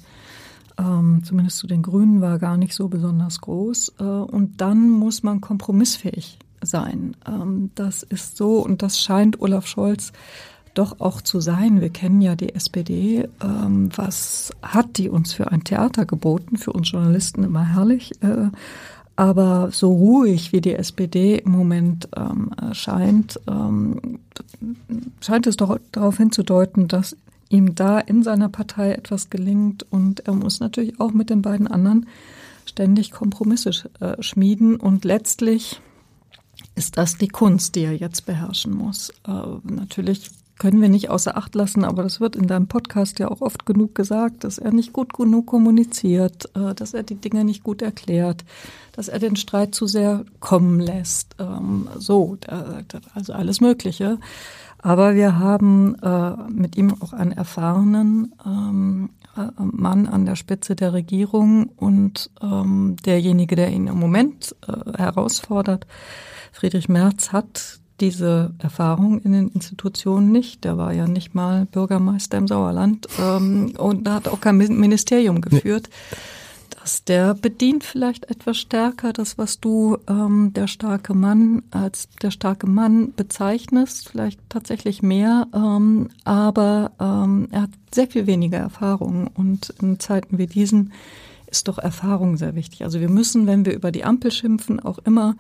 [0.78, 3.94] ähm, zumindest zu den Grünen war gar nicht so besonders groß.
[3.98, 7.16] Äh, und dann muss man kompromissfähig sein.
[7.26, 10.12] Ähm, das ist so und das scheint Olaf Scholz
[10.74, 11.82] doch auch zu sein.
[11.82, 13.28] Wir kennen ja die SPD.
[13.42, 16.56] Ähm, was hat die uns für ein Theater geboten?
[16.56, 18.12] Für uns Journalisten immer herrlich.
[18.22, 18.48] Äh,
[19.16, 24.20] aber so ruhig wie die SPD im Moment ähm, scheint, ähm,
[25.20, 27.16] scheint es doch darauf hinzudeuten, dass
[27.48, 31.66] ihm da in seiner Partei etwas gelingt und er muss natürlich auch mit den beiden
[31.66, 32.06] anderen
[32.64, 33.70] ständig Kompromisse
[34.00, 35.80] äh, schmieden und letztlich
[36.74, 39.10] ist das die Kunst, die er jetzt beherrschen muss.
[39.26, 39.32] Äh,
[39.64, 40.30] natürlich
[40.62, 43.66] können wir nicht außer Acht lassen, aber das wird in deinem Podcast ja auch oft
[43.66, 47.82] genug gesagt, dass er nicht gut genug kommuniziert, äh, dass er die Dinge nicht gut
[47.82, 48.44] erklärt,
[48.92, 51.34] dass er den Streit zu sehr kommen lässt.
[51.40, 52.38] Ähm, so,
[53.12, 54.20] also alles Mögliche.
[54.78, 60.76] Aber wir haben äh, mit ihm auch einen erfahrenen ähm, äh, Mann an der Spitze
[60.76, 64.54] der Regierung und ähm, derjenige, der ihn im Moment
[64.96, 65.88] herausfordert,
[66.52, 70.64] Friedrich Merz, hat diese Erfahrung in den Institutionen nicht.
[70.64, 75.88] Der war ja nicht mal Bürgermeister im Sauerland ähm, und hat auch kein Ministerium geführt.
[75.90, 76.16] Nee
[76.82, 82.32] dass der bedient vielleicht etwas stärker das, was du ähm, der starke Mann als der
[82.32, 89.28] starke Mann bezeichnest, vielleicht tatsächlich mehr, ähm, aber ähm, er hat sehr viel weniger Erfahrung
[89.28, 90.92] und in Zeiten wie diesen
[91.46, 92.82] ist doch Erfahrung sehr wichtig.
[92.82, 95.36] Also wir müssen, wenn wir über die Ampel schimpfen, auch immer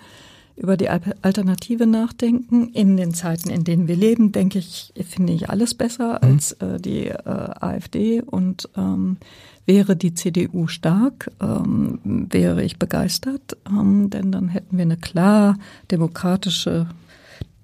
[0.56, 2.68] über die Alternative nachdenken.
[2.68, 6.28] In den Zeiten, in denen wir leben, denke ich, finde ich alles besser mhm.
[6.28, 9.16] als äh, die äh, AfD und ähm,
[9.64, 15.56] Wäre die CDU stark, ähm, wäre ich begeistert, ähm, denn dann hätten wir eine klar
[15.92, 16.88] demokratische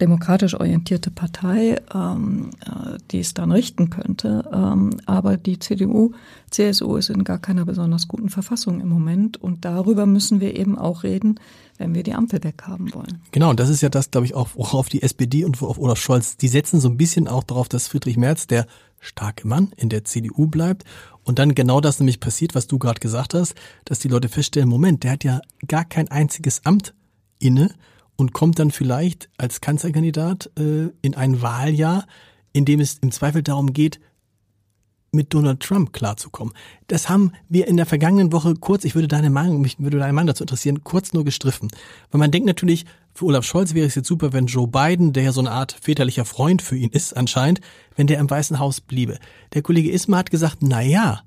[0.01, 4.49] demokratisch orientierte Partei, ähm, äh, die es dann richten könnte.
[4.53, 6.13] Ähm, aber die CDU,
[6.51, 9.37] CSU ist in gar keiner besonders guten Verfassung im Moment.
[9.37, 11.41] Und darüber müssen wir eben auch reden,
[11.79, 13.21] wenn wir die Ampel weghaben wollen.
[13.33, 15.99] Genau, und das ist ja das, glaube ich, auch worauf die SPD und auf Olaf
[15.99, 18.67] Scholz, die setzen so ein bisschen auch darauf, dass Friedrich Merz, der
[19.01, 20.85] starke Mann in der CDU bleibt
[21.23, 24.69] und dann genau das nämlich passiert, was du gerade gesagt hast, dass die Leute feststellen,
[24.69, 26.95] Moment, der hat ja gar kein einziges Amt
[27.39, 27.71] inne
[28.19, 32.07] und kommt dann vielleicht als Kanzlerkandidat äh, in ein Wahljahr,
[32.53, 34.01] in dem es im Zweifel darum geht,
[35.11, 36.53] mit Donald Trump klarzukommen.
[36.89, 40.13] Das haben wir in der vergangenen Woche kurz, ich würde deine Meinung, mich würde deine
[40.13, 41.71] Meinung dazu interessieren, kurz nur gestriffen.
[42.11, 45.23] Weil man denkt natürlich, für Olaf Scholz wäre es jetzt super, wenn Joe Biden, der
[45.23, 47.61] ja so eine Art väterlicher Freund für ihn ist anscheinend,
[47.97, 49.19] wenn der im Weißen Haus bliebe.
[49.55, 51.23] Der Kollege Ismar hat gesagt, na ja,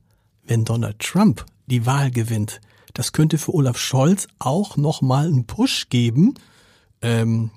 [0.46, 2.62] wenn Donald Trump die Wahl gewinnt,
[2.94, 6.36] das könnte für Olaf Scholz auch nochmal einen Push geben.
[7.02, 7.52] Ähm,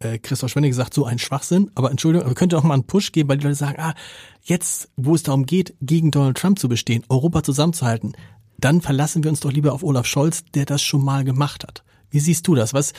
[0.00, 3.12] äh, Christoph Schwenning sagt, so ein Schwachsinn, aber Entschuldigung, aber könnte auch mal einen Push
[3.12, 3.94] geben, weil die Leute sagen, ah,
[4.42, 8.12] jetzt, wo es darum geht, gegen Donald Trump zu bestehen, Europa zusammenzuhalten,
[8.58, 11.84] dann verlassen wir uns doch lieber auf Olaf Scholz, der das schon mal gemacht hat.
[12.10, 12.74] Wie siehst du das?
[12.74, 12.92] Was,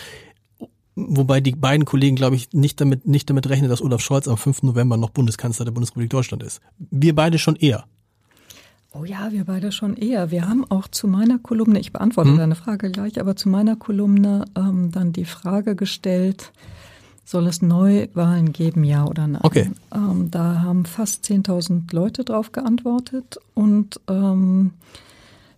[0.96, 4.38] wobei die beiden Kollegen, glaube ich, nicht damit, nicht damit rechnen, dass Olaf Scholz am
[4.38, 4.64] 5.
[4.64, 6.62] November noch Bundeskanzler der Bundesrepublik Deutschland ist.
[6.78, 7.86] Wir beide schon eher.
[9.00, 10.30] Oh ja, wir beide schon eher.
[10.30, 12.38] Wir haben auch zu meiner Kolumne, ich beantworte hm.
[12.38, 16.52] deine Frage gleich, aber zu meiner Kolumne ähm, dann die Frage gestellt,
[17.24, 19.42] soll es Neuwahlen geben, ja oder nein?
[19.44, 19.72] Okay.
[19.94, 24.72] Ähm, da haben fast 10.000 Leute drauf geantwortet und ähm,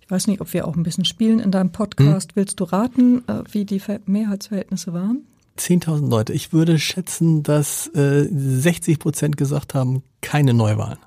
[0.02, 2.32] ich weiß nicht, ob wir auch ein bisschen spielen in deinem Podcast.
[2.32, 2.36] Hm.
[2.36, 5.22] Willst du raten, äh, wie die Mehrheitsverhältnisse waren?
[5.58, 6.34] 10.000 Leute.
[6.34, 11.00] Ich würde schätzen, dass äh, 60 Prozent gesagt haben, keine Neuwahlen.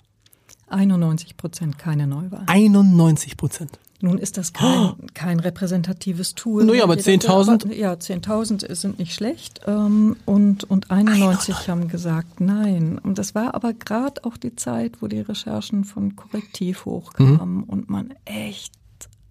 [0.68, 2.48] 91 Prozent keine Neuwahlen.
[2.48, 3.78] 91 Prozent.
[4.00, 4.94] Nun ist das kein, oh.
[5.14, 6.64] kein repräsentatives Tool.
[6.64, 7.72] Naja, aber 10.000?
[7.72, 9.60] Ja, 10.000 sind nicht schlecht.
[9.66, 11.68] Ähm, und, und 91 91.
[11.68, 12.98] haben gesagt nein.
[12.98, 17.62] Und das war aber gerade auch die Zeit, wo die Recherchen von Korrektiv hochkamen mhm.
[17.62, 18.74] und man echt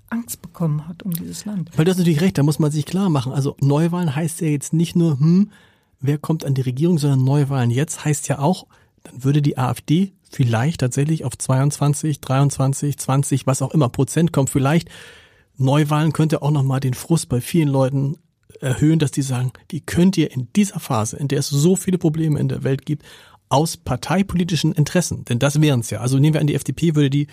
[0.10, 1.69] Angst bekommen hat um dieses Land.
[1.76, 3.32] Weil du hast natürlich recht, da muss man sich klar machen.
[3.32, 5.52] Also Neuwahlen heißt ja jetzt nicht nur, hm,
[6.00, 8.65] wer kommt an die Regierung, sondern Neuwahlen jetzt heißt ja auch,
[9.04, 14.48] dann würde die AfD vielleicht tatsächlich auf 22, 23, 20, was auch immer Prozent kommen.
[14.48, 14.89] Vielleicht
[15.58, 18.17] Neuwahlen könnte auch nochmal den Frust bei vielen Leuten
[18.60, 21.98] erhöhen, dass die sagen, die könnt ihr in dieser Phase, in der es so viele
[21.98, 23.04] Probleme in der Welt gibt,
[23.50, 26.00] aus parteipolitischen Interessen, denn das wären es ja.
[26.00, 27.28] Also nehmen wir an, die FDP würde die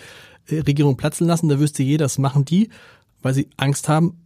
[0.47, 2.69] äh, Regierung platzen lassen, da wüsste jeder, das machen die,
[3.23, 4.17] weil sie Angst haben,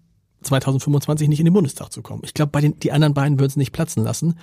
[0.41, 2.21] 2025 nicht in den Bundestag zu kommen.
[2.25, 4.35] Ich glaube, bei den die anderen beiden würden es nicht platzen lassen.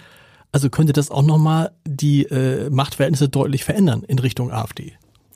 [0.52, 4.92] Also könnte das auch nochmal die äh, Machtverhältnisse deutlich verändern in Richtung AfD.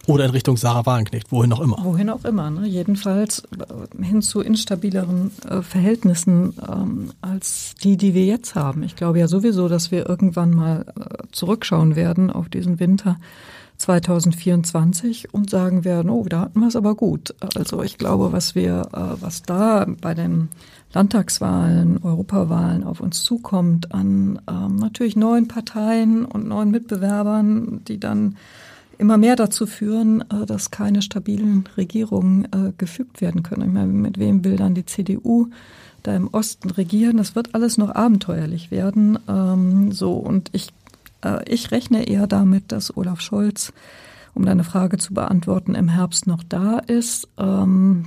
[0.06, 1.78] Oder in Richtung Sarah Wagenknecht, wohin auch immer.
[1.82, 2.68] Wohin auch immer, ne?
[2.68, 8.84] jedenfalls äh, hin zu instabileren äh, Verhältnissen ähm, als die, die wir jetzt haben.
[8.84, 13.16] Ich glaube ja sowieso, dass wir irgendwann mal äh, zurückschauen werden auf diesen Winter
[13.78, 17.34] 2024 und sagen werden, oh, da hatten wir es aber gut.
[17.56, 20.48] Also ich glaube, was wir, äh, was da bei den
[20.92, 28.36] Landtagswahlen, Europawahlen auf uns zukommt an ähm, natürlich neuen Parteien und neuen Mitbewerbern, die dann
[28.98, 33.68] immer mehr dazu führen, äh, dass keine stabilen Regierungen äh, gefügt werden können.
[33.68, 35.48] Ich meine, mit wem will dann die CDU
[36.02, 37.18] da im Osten regieren?
[37.18, 39.18] Das wird alles noch abenteuerlich werden.
[39.28, 40.68] Ähm, so und ich
[41.46, 43.72] ich rechne eher damit, dass Olaf Scholz,
[44.34, 47.28] um deine Frage zu beantworten, im Herbst noch da ist.
[47.38, 48.06] Ähm,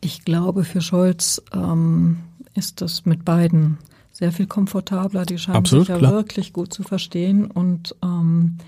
[0.00, 2.18] ich glaube, für Scholz ähm,
[2.54, 3.78] ist das mit beiden
[4.12, 5.24] sehr viel komfortabler.
[5.26, 6.12] Die scheinen Absolut, sich ja klar.
[6.12, 8.58] wirklich gut zu verstehen und ähm,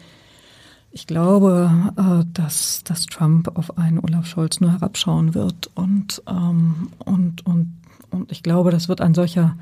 [0.91, 6.89] ich glaube, äh, dass, dass Trump auf einen Olaf Scholz nur herabschauen wird und, ähm,
[7.01, 7.73] und, und,
[8.11, 9.57] und ich glaube, das wird ein solcher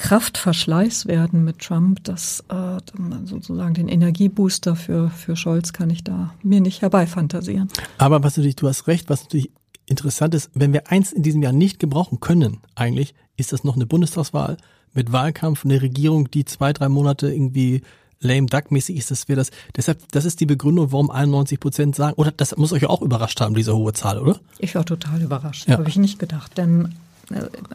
[0.00, 2.78] Kraftverschleiß werden mit Trump, dass äh,
[3.24, 7.68] sozusagen den Energiebooster für, für Scholz kann ich da mir nicht herbeifantasieren.
[7.98, 9.50] Aber was natürlich, du hast recht, was natürlich
[9.84, 13.76] interessant ist, wenn wir eins in diesem Jahr nicht gebrauchen können, eigentlich, ist das noch
[13.76, 14.56] eine Bundestagswahl
[14.94, 17.82] mit Wahlkampf, eine Regierung, die zwei, drei Monate irgendwie
[18.20, 19.50] lame duck mäßig ist, das wäre das.
[19.76, 23.40] Deshalb, das ist die Begründung, warum 91 Prozent sagen, oder das muss euch auch überrascht
[23.40, 24.40] haben, diese hohe Zahl, oder?
[24.58, 25.76] Ich war total überrascht, ja.
[25.76, 26.94] habe ich nicht gedacht, denn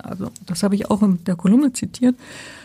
[0.03, 2.15] also das habe ich auch in der Kolumne zitiert.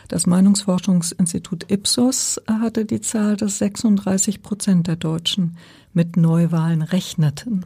[0.09, 5.57] Das Meinungsforschungsinstitut Ipsos hatte die Zahl, dass 36 Prozent der Deutschen
[5.92, 7.64] mit Neuwahlen rechneten.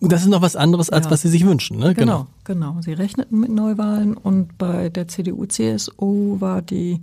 [0.00, 1.10] Das ist noch was anderes, als ja.
[1.12, 1.94] was sie sich wünschen, ne?
[1.94, 2.82] Genau, genau, genau.
[2.82, 7.00] Sie rechneten mit Neuwahlen und bei der CDU, CSU war die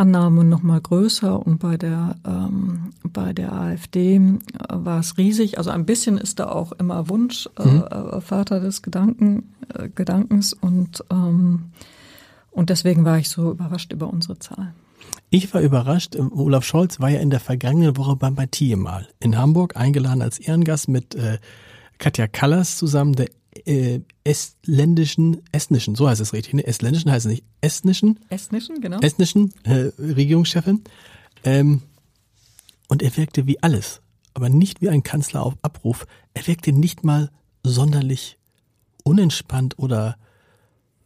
[0.00, 4.20] Annahme noch mal größer und bei der ähm, bei der AfD äh,
[4.70, 5.58] war es riesig.
[5.58, 7.82] Also ein bisschen ist da auch immer Wunsch äh, mhm.
[7.82, 11.66] äh, Vater des Gedanken äh, Gedankens und ähm,
[12.50, 14.72] und deswegen war ich so überrascht über unsere Zahl.
[15.28, 16.16] Ich war überrascht.
[16.16, 20.22] Ähm, Olaf Scholz war ja in der vergangenen Woche beim Batie mal in Hamburg eingeladen
[20.22, 21.38] als Ehrengast mit äh,
[21.98, 23.28] Katja Kallas zusammen, der
[23.64, 26.66] äh, estländischen, estnischen, so heißt es richtig, ne?
[26.66, 28.20] Estländischen heißt es nicht, estnischen?
[28.28, 29.00] Estnischen, genau.
[29.00, 30.82] Estnischen äh, Regierungschefin.
[31.44, 31.82] Ähm,
[32.88, 34.02] und er wirkte wie alles,
[34.34, 36.06] aber nicht wie ein Kanzler auf Abruf.
[36.34, 37.30] Er wirkte nicht mal
[37.62, 38.38] sonderlich
[39.04, 40.16] unentspannt oder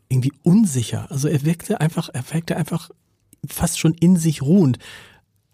[0.09, 1.11] irgendwie unsicher.
[1.11, 2.91] Also er wirkte einfach, er wirkte einfach
[3.47, 4.79] fast schon in sich ruhend.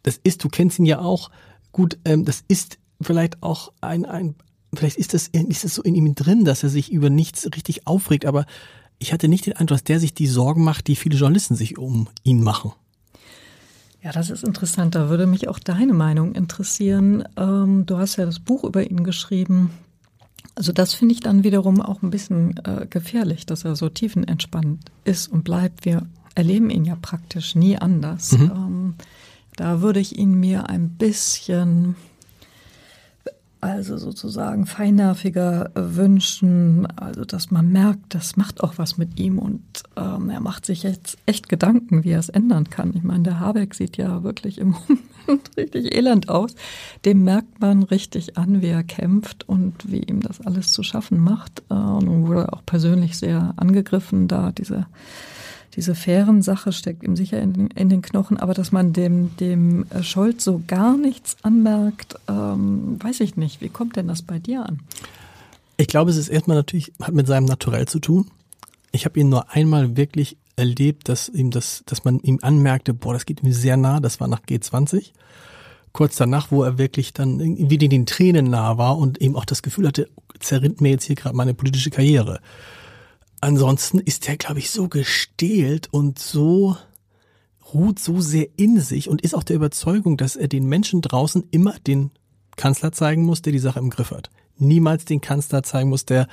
[0.03, 1.31] Das ist, du kennst ihn ja auch
[1.73, 4.35] gut, ähm, das ist vielleicht auch ein, ein,
[4.75, 7.87] vielleicht ist das, ist das so in ihm drin, dass er sich über nichts richtig
[7.87, 8.47] aufregt, aber
[8.99, 11.79] ich hatte nicht den Eindruck, dass der sich die Sorgen macht, die viele Journalisten sich
[11.79, 12.73] um ihn machen.
[14.03, 14.95] Ja, das ist interessant.
[14.95, 17.25] Da würde mich auch deine Meinung interessieren.
[17.37, 19.71] Ähm, du hast ja das Buch über ihn geschrieben.
[20.55, 24.91] Also das finde ich dann wiederum auch ein bisschen äh, gefährlich, dass er so tiefenentspannt
[25.05, 25.85] ist und bleibt.
[25.85, 28.33] Wir erleben ihn ja praktisch nie anders.
[28.33, 28.51] Mhm.
[28.55, 28.95] Ähm,
[29.57, 31.95] da würde ich ihn mir ein bisschen
[33.61, 39.63] also sozusagen feinnerviger wünschen, also dass man merkt, das macht auch was mit ihm und
[39.97, 42.93] ähm, er macht sich jetzt echt Gedanken, wie er es ändern kann.
[42.97, 44.75] Ich meine, der Habeck sieht ja wirklich im
[45.27, 46.55] Moment richtig elend aus.
[47.05, 51.19] Dem merkt man richtig an, wie er kämpft und wie ihm das alles zu schaffen
[51.19, 51.63] macht.
[51.71, 54.87] Äh, und wurde auch persönlich sehr angegriffen, da diese
[55.77, 59.87] diese fairen Sache steckt ihm sicher in, in, den Knochen, aber dass man dem, dem
[59.91, 63.61] äh, Scholz so gar nichts anmerkt, ähm, weiß ich nicht.
[63.61, 64.81] Wie kommt denn das bei dir an?
[65.77, 68.31] Ich glaube, es ist erstmal natürlich, hat mit seinem Naturell zu tun.
[68.93, 73.15] Ich habe ihn nur einmal wirklich erlebt, dass ihm das, dass man ihm anmerkte, boah,
[73.15, 75.13] das geht ihm sehr nah, das war nach G20.
[75.93, 79.63] Kurz danach, wo er wirklich dann wieder den Tränen nah war und eben auch das
[79.63, 82.41] Gefühl hatte, zerrinnt mir jetzt hier gerade meine politische Karriere.
[83.41, 86.77] Ansonsten ist er, glaube ich, so gestählt und so
[87.73, 91.45] ruht so sehr in sich und ist auch der Überzeugung, dass er den Menschen draußen
[91.51, 92.11] immer den
[92.57, 94.31] Kanzler zeigen muss, der die Sache im Griff hat.
[94.59, 96.29] Niemals den Kanzler zeigen muss, der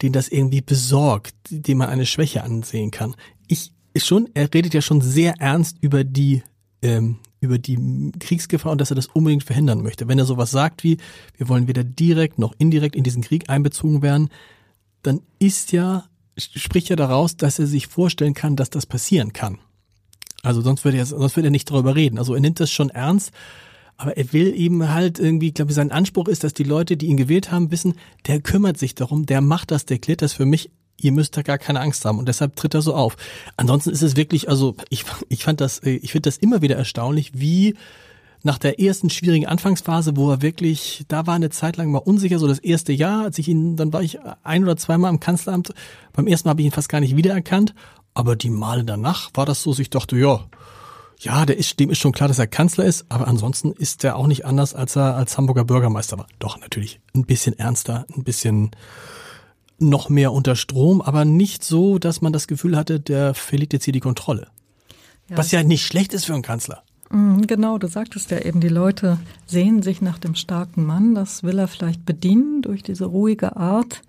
[0.00, 3.14] den das irgendwie besorgt, dem man eine Schwäche ansehen kann.
[3.48, 6.42] Ich schon, er redet ja schon sehr ernst über die
[6.80, 10.08] ähm, über die Kriegsgefahr und dass er das unbedingt verhindern möchte.
[10.08, 10.98] Wenn er sowas sagt wie,
[11.36, 14.28] wir wollen weder direkt noch indirekt in diesen Krieg einbezogen werden,
[15.02, 16.09] dann ist ja
[16.40, 19.58] spricht ja daraus, dass er sich vorstellen kann, dass das passieren kann.
[20.42, 22.18] Also sonst würde er, sonst würde er nicht darüber reden.
[22.18, 23.30] Also er nimmt das schon ernst,
[23.96, 27.06] aber er will eben halt irgendwie, ich glaube, sein Anspruch ist, dass die Leute, die
[27.06, 27.94] ihn gewählt haben, wissen,
[28.26, 30.70] der kümmert sich darum, der macht das, der klärt das für mich.
[30.96, 33.16] ihr müsst da gar keine Angst haben und deshalb tritt er so auf.
[33.56, 37.32] Ansonsten ist es wirklich, also ich, ich fand das, ich finde das immer wieder erstaunlich,
[37.34, 37.74] wie
[38.42, 42.38] nach der ersten schwierigen Anfangsphase, wo er wirklich, da war eine Zeit lang mal unsicher,
[42.38, 45.74] so das erste Jahr, als ich ihn, dann war ich ein oder zweimal im Kanzleramt.
[46.12, 47.74] Beim ersten Mal habe ich ihn fast gar nicht wiedererkannt,
[48.14, 50.46] aber die Male danach war das so, ich dachte, ja,
[51.18, 54.16] ja, der ist, dem ist schon klar, dass er Kanzler ist, aber ansonsten ist er
[54.16, 56.26] auch nicht anders, als er als Hamburger Bürgermeister war.
[56.38, 58.70] Doch, natürlich, ein bisschen ernster, ein bisschen
[59.78, 63.84] noch mehr unter Strom, aber nicht so, dass man das Gefühl hatte, der verliert jetzt
[63.84, 64.48] hier die Kontrolle.
[65.28, 66.82] Ja, Was ja nicht schlecht ist für einen Kanzler.
[67.10, 71.14] Mhm, genau, du sagtest ja eben, die Leute sehen sich nach dem starken Mann.
[71.14, 74.02] Das will er vielleicht bedienen durch diese ruhige Art.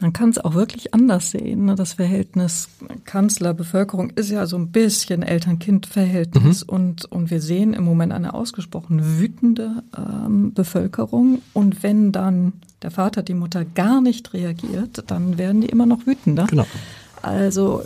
[0.00, 1.64] Man kann es auch wirklich anders sehen.
[1.64, 1.74] Ne?
[1.74, 2.68] Das Verhältnis
[3.04, 6.64] Kanzler-Bevölkerung ist ja so ein bisschen Eltern-Kind-Verhältnis.
[6.64, 6.72] Mhm.
[6.72, 11.42] Und, und wir sehen im Moment eine ausgesprochen wütende ähm, Bevölkerung.
[11.52, 16.06] Und wenn dann der Vater, die Mutter gar nicht reagiert, dann werden die immer noch
[16.06, 16.46] wütender.
[16.46, 16.66] Genau.
[17.20, 17.82] Also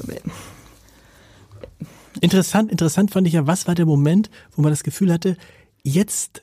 [2.21, 5.37] Interessant, interessant fand ich ja, was war der Moment, wo man das Gefühl hatte,
[5.83, 6.43] jetzt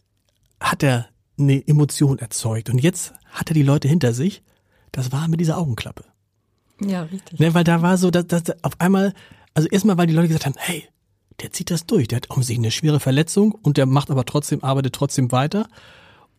[0.59, 1.07] hat er
[1.37, 4.43] eine Emotion erzeugt und jetzt hat er die Leute hinter sich.
[4.91, 6.03] Das war mit dieser Augenklappe.
[6.81, 7.39] Ja, richtig.
[7.39, 9.13] Ne, weil da war so, dass, dass auf einmal,
[9.53, 10.87] also erstmal, weil die Leute gesagt haben, hey,
[11.41, 14.25] der zieht das durch, der hat um sich eine schwere Verletzung und der macht aber
[14.25, 15.67] trotzdem, arbeitet trotzdem weiter.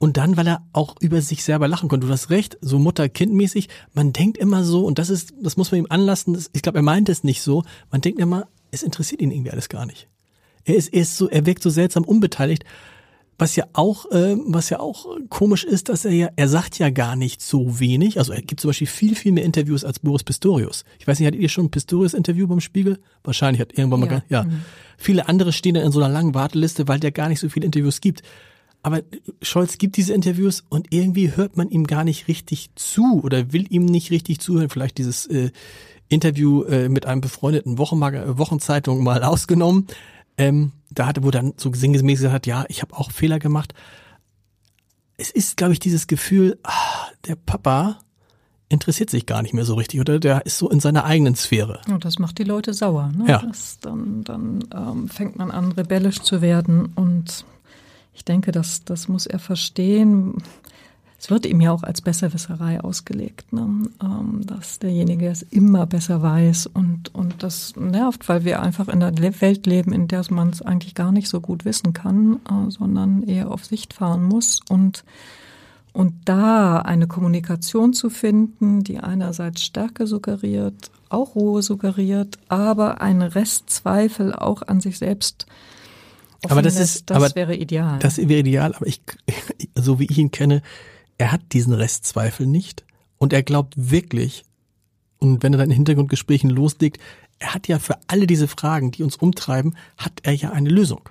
[0.02, 2.06] Und dann, weil er auch über sich selber lachen konnte.
[2.06, 3.68] Du hast recht, so Mutter-Kind-mäßig.
[3.92, 6.42] Man denkt immer so, und das ist, das muss man ihm anlassen.
[6.54, 7.64] Ich glaube, er meint es nicht so.
[7.90, 10.08] Man denkt immer, es interessiert ihn irgendwie alles gar nicht.
[10.64, 12.64] Er ist, er ist so, er wirkt so seltsam unbeteiligt.
[13.36, 16.88] Was ja auch, äh, was ja auch komisch ist, dass er ja, er sagt ja
[16.88, 18.18] gar nicht so wenig.
[18.18, 20.84] Also er gibt zum Beispiel viel, viel mehr Interviews als Boris Pistorius.
[20.98, 23.00] Ich weiß nicht, hattet ihr schon ein Pistorius-Interview beim Spiegel?
[23.22, 24.44] Wahrscheinlich hat irgendwann mal, ja.
[24.44, 24.62] Mhm.
[24.96, 27.66] Viele andere stehen da in so einer langen Warteliste, weil der gar nicht so viele
[27.66, 28.22] Interviews gibt.
[28.82, 29.02] Aber
[29.42, 33.66] Scholz gibt diese Interviews und irgendwie hört man ihm gar nicht richtig zu oder will
[33.68, 34.70] ihm nicht richtig zuhören.
[34.70, 35.50] Vielleicht dieses äh,
[36.08, 39.86] Interview äh, mit einem befreundeten Wochenmag äh, Wochenzeitung mal ausgenommen.
[40.38, 43.74] Ähm, da hatte, wo dann so sinngemäß gesagt, ja, ich habe auch Fehler gemacht.
[45.18, 47.98] Es ist, glaube ich, dieses Gefühl, ah, der Papa
[48.70, 51.80] interessiert sich gar nicht mehr so richtig oder der ist so in seiner eigenen Sphäre.
[51.88, 53.12] Und das macht die Leute sauer.
[53.14, 53.24] Ne?
[53.28, 53.38] Ja.
[53.38, 57.44] Das, dann dann ähm, fängt man an, rebellisch zu werden und
[58.20, 60.42] ich denke, das, das muss er verstehen
[61.20, 63.90] es wird ihm ja auch als Besserwisserei ausgelegt, ne?
[64.02, 69.02] ähm, dass derjenige es immer besser weiß und, und das nervt, weil wir einfach in
[69.02, 72.70] einer Welt leben, in der man es eigentlich gar nicht so gut wissen kann, äh,
[72.70, 75.04] sondern eher auf Sicht fahren muss und
[75.92, 83.22] und da eine Kommunikation zu finden, die einerseits Stärke suggeriert, auch Ruhe suggeriert, aber einen
[83.22, 85.46] Restzweifel auch an sich selbst
[86.48, 87.98] aber das ist, das aber wäre ideal.
[87.98, 89.00] Das wäre ideal, aber ich,
[89.74, 90.62] so wie ich ihn kenne,
[91.18, 92.84] er hat diesen Restzweifel nicht
[93.18, 94.44] und er glaubt wirklich,
[95.18, 96.98] und wenn er dann in Hintergrundgesprächen loslegt,
[97.38, 101.08] er hat ja für alle diese Fragen, die uns umtreiben, hat er ja eine Lösung.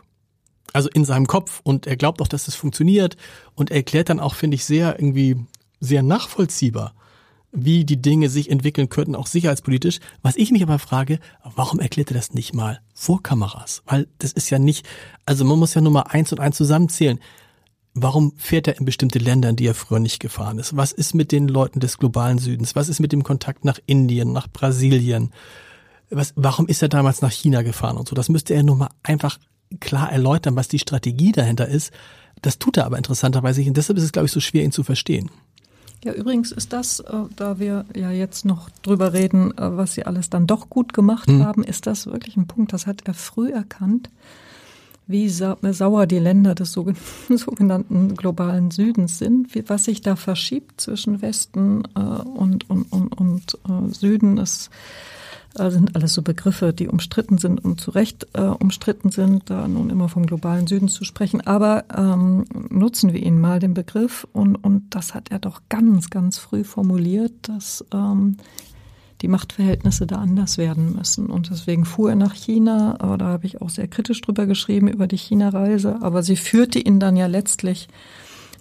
[0.73, 3.17] Also in seinem Kopf und er glaubt auch, dass das funktioniert
[3.55, 5.37] und er erklärt dann auch, finde ich, sehr irgendwie
[5.79, 6.93] sehr nachvollziehbar,
[7.51, 9.99] wie die Dinge sich entwickeln könnten, auch sicherheitspolitisch.
[10.21, 13.81] Was ich mich aber frage, warum erklärt er das nicht mal vor Kameras?
[13.85, 14.87] Weil das ist ja nicht,
[15.25, 17.19] also man muss ja nur mal eins und eins zusammenzählen.
[17.95, 20.77] Warum fährt er in bestimmte Länder, in die er früher nicht gefahren ist?
[20.77, 22.75] Was ist mit den Leuten des globalen Südens?
[22.75, 25.31] Was ist mit dem Kontakt nach Indien, nach Brasilien?
[26.11, 28.15] Was, warum ist er damals nach China gefahren und so?
[28.15, 29.39] Das müsste er nur mal einfach
[29.79, 31.91] klar erläutern, was die Strategie dahinter ist.
[32.41, 34.71] Das tut er aber interessanterweise nicht und deshalb ist es, glaube ich, so schwer, ihn
[34.71, 35.29] zu verstehen.
[36.03, 40.05] Ja, übrigens ist das, äh, da wir ja jetzt noch drüber reden, äh, was sie
[40.05, 41.43] alles dann doch gut gemacht hm.
[41.43, 44.09] haben, ist das wirklich ein Punkt, das hat er früh erkannt
[45.09, 46.71] wie sauer die Länder des
[47.29, 53.57] sogenannten globalen Südens sind, was sich da verschiebt zwischen Westen äh, und, und, und, und
[53.67, 54.37] äh, Süden.
[54.37, 54.45] Äh,
[55.55, 60.07] sind alles so Begriffe, die umstritten sind und zu Recht umstritten sind, da nun immer
[60.07, 61.41] vom globalen Süden zu sprechen.
[61.41, 64.27] Aber ähm, nutzen wir ihn mal, den Begriff.
[64.31, 68.37] Und, und das hat er doch ganz, ganz früh formuliert, dass ähm,
[69.21, 71.27] die Machtverhältnisse da anders werden müssen.
[71.27, 74.87] Und deswegen fuhr er nach China, aber da habe ich auch sehr kritisch drüber geschrieben,
[74.87, 76.01] über die China-Reise.
[76.01, 77.87] Aber sie führte ihn dann ja letztlich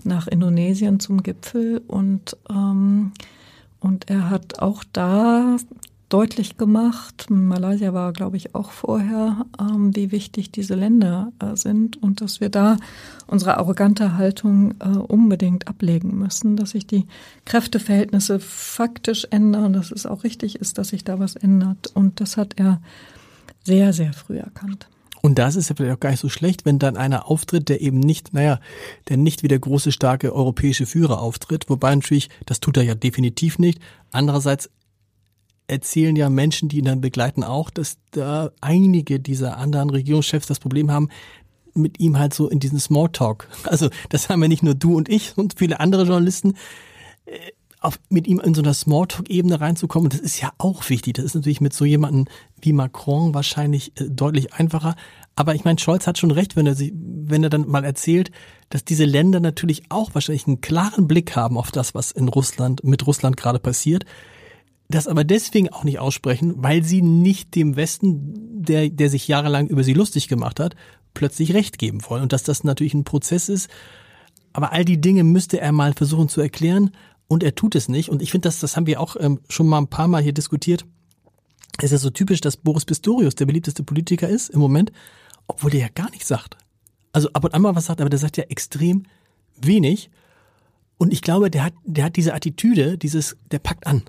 [0.05, 3.12] nach Indonesien zum Gipfel und, ähm,
[3.80, 5.57] und er hat auch da
[6.09, 7.27] deutlich gemacht.
[7.29, 12.41] Malaysia war, glaube ich, auch vorher, ähm, wie wichtig diese Länder äh, sind und dass
[12.41, 12.79] wir da
[13.27, 17.07] unsere arrogante Haltung äh, unbedingt ablegen müssen, dass sich die
[17.45, 21.89] Kräfteverhältnisse faktisch ändern, dass es auch richtig ist, dass sich da was ändert.
[21.95, 22.81] Und das hat er
[23.65, 24.89] sehr, sehr früh erkannt.
[25.21, 27.81] Und das ist ja vielleicht auch gar nicht so schlecht, wenn dann einer auftritt, der
[27.81, 28.61] eben nicht, naja,
[29.09, 31.69] der nicht wie der große, starke europäische Führer auftritt.
[31.69, 33.81] Wobei natürlich, das tut er ja definitiv nicht.
[34.13, 34.71] Andererseits
[35.69, 40.59] erzählen ja Menschen, die ihn dann begleiten, auch, dass da einige dieser anderen Regierungschefs das
[40.59, 41.09] Problem haben,
[41.75, 43.49] mit ihm halt so in diesen Smalltalk.
[43.64, 46.55] Also das haben ja nicht nur du und ich und viele andere Journalisten,
[47.27, 47.39] äh,
[47.81, 50.11] auf, mit ihm in so einer Smalltalk-Ebene reinzukommen.
[50.11, 51.14] Das ist ja auch wichtig.
[51.14, 52.27] Das ist natürlich mit so jemandem
[52.61, 54.97] wie Macron wahrscheinlich äh, deutlich einfacher.
[55.37, 58.33] Aber ich meine, Scholz hat schon recht, wenn er, sie, wenn er dann mal erzählt,
[58.71, 62.83] dass diese Länder natürlich auch wahrscheinlich einen klaren Blick haben auf das, was in Russland,
[62.83, 64.05] mit Russland gerade passiert.
[64.89, 69.66] Das aber deswegen auch nicht aussprechen, weil sie nicht dem Westen, der, der sich jahrelang
[69.66, 70.76] über sie lustig gemacht hat,
[71.12, 72.22] plötzlich Recht geben wollen.
[72.22, 73.68] Und dass das natürlich ein Prozess ist.
[74.55, 76.91] Aber all die Dinge müsste er mal versuchen zu erklären
[77.28, 78.09] und er tut es nicht.
[78.09, 80.32] Und ich finde, das, das haben wir auch ähm, schon mal ein paar Mal hier
[80.32, 80.86] diskutiert.
[81.82, 84.91] Es ist so typisch, dass Boris Pistorius der beliebteste Politiker ist im Moment,
[85.47, 86.57] obwohl der ja gar nichts sagt.
[87.12, 89.05] Also ab und an mal was sagt, aber der sagt ja extrem
[89.61, 90.11] wenig.
[90.97, 94.03] Und ich glaube, der hat, der hat diese Attitüde, dieses, der packt an.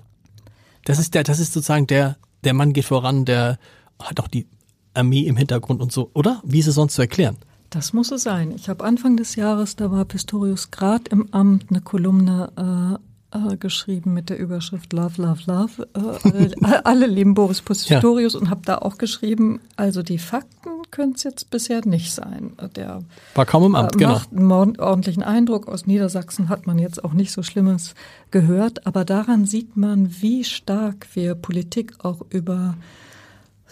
[0.84, 3.58] Das ist der, das ist sozusagen der, der Mann geht voran, der
[4.00, 4.46] hat auch die
[4.94, 6.42] Armee im Hintergrund und so, oder?
[6.44, 7.36] Wie ist es sonst zu erklären?
[7.70, 8.52] Das muss es sein.
[8.52, 12.98] Ich habe Anfang des Jahres, da war Pistorius gerade im Amt, eine Kolumne
[13.32, 15.88] äh, äh, geschrieben mit der Überschrift Love, Love, Love.
[15.94, 18.40] Äh, alle, alle lieben Boris Pistorius ja.
[18.40, 22.52] und habe da auch geschrieben, also die Fakten können es jetzt bisher nicht sein.
[22.76, 23.02] Der
[23.34, 24.12] war kaum im Amt, äh, genau.
[24.12, 25.68] macht einen ordentlichen Eindruck.
[25.68, 27.94] Aus Niedersachsen hat man jetzt auch nicht so Schlimmes
[28.30, 32.74] gehört, aber daran sieht man, wie stark wir Politik auch über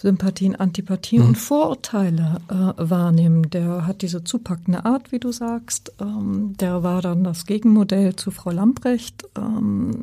[0.01, 1.29] Sympathien, Antipathien mhm.
[1.29, 3.51] und Vorurteile äh, wahrnehmen.
[3.51, 5.93] Der hat diese zupackende Art, wie du sagst.
[6.01, 9.99] Ähm, der war dann das Gegenmodell zu Frau Lamprecht, ähm,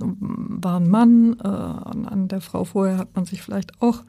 [0.61, 1.37] war ein Mann.
[1.41, 4.03] Äh, an, an, der Frau vorher hat man sich vielleicht auch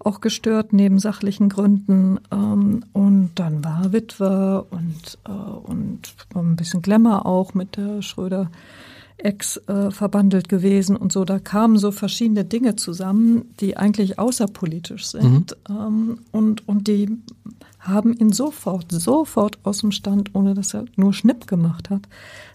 [0.00, 6.82] auch gestört neben sachlichen Gründen ähm, und dann war Witwe und äh, und ein bisschen
[6.82, 8.50] Glamour auch mit der Schröder
[9.18, 11.24] Ex äh, verbandelt gewesen und so.
[11.24, 15.76] Da kamen so verschiedene Dinge zusammen, die eigentlich außerpolitisch sind mhm.
[15.76, 17.18] ähm, und, und die
[17.78, 22.02] haben ihn sofort, sofort aus dem Stand, ohne dass er nur Schnipp gemacht hat,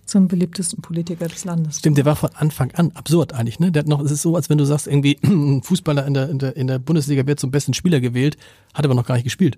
[0.06, 1.80] zum beliebtesten Politiker des Landes.
[1.80, 3.72] Stimmt, der war von Anfang an absurd eigentlich, ne?
[3.72, 6.30] Der hat noch, es ist so, als wenn du sagst, irgendwie, ein Fußballer in der,
[6.30, 8.38] in der, in der Bundesliga wird zum besten Spieler gewählt,
[8.74, 9.58] hat aber noch gar nicht gespielt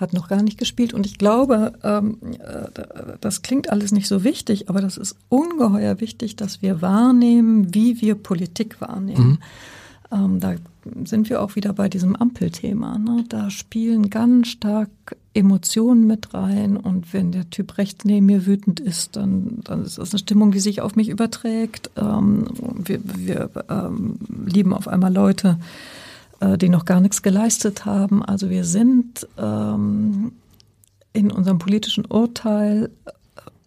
[0.00, 0.94] hat noch gar nicht gespielt.
[0.94, 6.00] Und ich glaube, ähm, äh, das klingt alles nicht so wichtig, aber das ist ungeheuer
[6.00, 9.38] wichtig, dass wir wahrnehmen, wie wir Politik wahrnehmen.
[10.10, 10.18] Mhm.
[10.18, 10.54] Ähm, da
[11.04, 12.98] sind wir auch wieder bei diesem Ampelthema.
[12.98, 13.24] Ne?
[13.28, 14.90] Da spielen ganz stark
[15.34, 16.76] Emotionen mit rein.
[16.76, 20.52] Und wenn der Typ rechts neben mir wütend ist, dann, dann ist das eine Stimmung,
[20.52, 21.90] die sich auf mich überträgt.
[21.96, 22.46] Ähm,
[22.84, 25.58] wir wir ähm, lieben auf einmal Leute,
[26.40, 28.24] äh, die noch gar nichts geleistet haben.
[28.24, 30.32] Also wir sind ähm,
[31.12, 32.90] in unserem politischen Urteil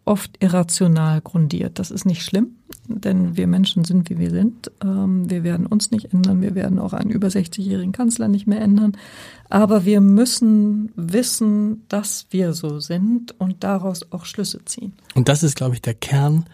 [0.05, 1.79] oft irrational grundiert.
[1.79, 4.71] Das ist nicht schlimm, denn wir Menschen sind, wie wir sind.
[4.83, 6.41] Ähm, wir werden uns nicht ändern.
[6.41, 8.97] Wir werden auch einen über 60-jährigen Kanzler nicht mehr ändern.
[9.49, 14.93] Aber wir müssen wissen, dass wir so sind und daraus auch Schlüsse ziehen.
[15.15, 16.45] Und das ist, glaube ich, der Kern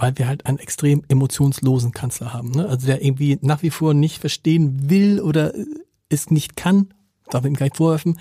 [0.00, 2.52] weil wir halt einen extrem emotionslosen Kanzler haben.
[2.52, 2.66] Ne?
[2.66, 5.52] Also der irgendwie nach wie vor nicht verstehen will oder
[6.08, 6.88] es nicht kann,
[7.28, 8.18] darf ich ihm gleich vorwerfen,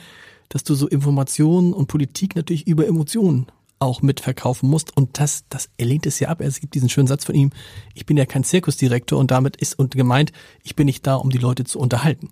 [0.50, 3.48] dass du so Informationen und Politik natürlich über Emotionen
[3.80, 4.96] auch mitverkaufen musst.
[4.96, 6.42] Und das, das er lehnt es ja ab.
[6.42, 7.52] Es gibt diesen schönen Satz von ihm,
[7.94, 10.32] ich bin ja kein Zirkusdirektor und damit ist und gemeint,
[10.64, 12.30] ich bin nicht da, um die Leute zu unterhalten.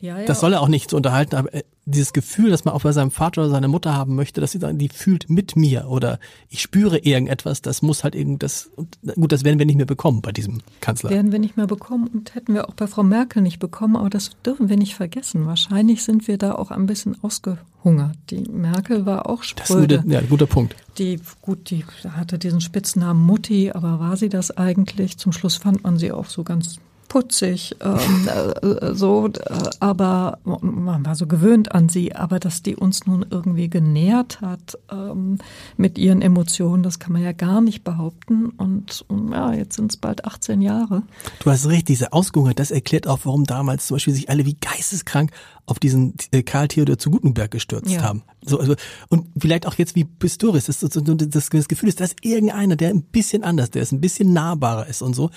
[0.00, 0.24] Ja, ja.
[0.24, 2.92] Das soll er auch nicht zu unterhalten, aber äh, dieses Gefühl, dass man auch bei
[2.92, 6.18] seinem Vater oder seiner Mutter haben möchte, dass sie sagen, die fühlt mit mir oder
[6.48, 8.70] ich spüre irgendetwas, das muss halt irgendwas,
[9.14, 11.10] gut, das werden wir nicht mehr bekommen bei diesem Kanzler.
[11.10, 14.08] Werden wir nicht mehr bekommen und hätten wir auch bei Frau Merkel nicht bekommen, aber
[14.08, 15.46] das dürfen wir nicht vergessen.
[15.46, 18.16] Wahrscheinlich sind wir da auch ein bisschen ausgehungert.
[18.30, 19.96] Die Merkel war auch spröde.
[19.96, 20.76] Das ist ein ja, guter Punkt.
[20.96, 25.18] Die, gut, die hatte diesen Spitznamen Mutti, aber war sie das eigentlich?
[25.18, 26.78] Zum Schluss fand man sie auch so ganz
[27.10, 32.76] putzig, ähm, äh, so, äh, aber man war so gewöhnt an sie, aber dass die
[32.76, 35.38] uns nun irgendwie genährt hat ähm,
[35.76, 38.50] mit ihren Emotionen, das kann man ja gar nicht behaupten.
[38.50, 41.02] Und, und ja, jetzt sind es bald 18 Jahre.
[41.42, 44.54] Du hast recht, diese Ausgehungert, das erklärt auch, warum damals zum Beispiel sich alle wie
[44.54, 45.32] geisteskrank
[45.66, 48.04] auf diesen äh, Karl Theodor zu Gutenberg gestürzt ja.
[48.04, 48.22] haben.
[48.44, 48.76] So, also,
[49.08, 52.90] und vielleicht auch jetzt wie Pistorius, das, das, das, das Gefühl ist, dass irgendeiner, der
[52.90, 55.30] ein bisschen anders, der ist ein bisschen nahbarer ist und so,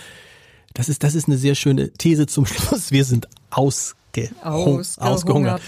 [0.74, 2.92] das ist, das ist eine sehr schöne These zum Schluss.
[2.92, 5.62] Wir sind ausge Aus, ausgehungert.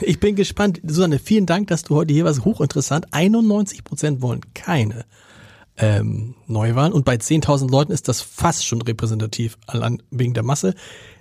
[0.00, 0.80] Ich bin gespannt.
[0.84, 2.44] Susanne, vielen Dank, dass du heute hier warst.
[2.44, 3.06] Hochinteressant.
[3.12, 5.04] 91 Prozent wollen keine
[5.76, 10.74] ähm, Neuwahlen und bei 10.000 Leuten ist das fast schon repräsentativ, allein wegen der Masse.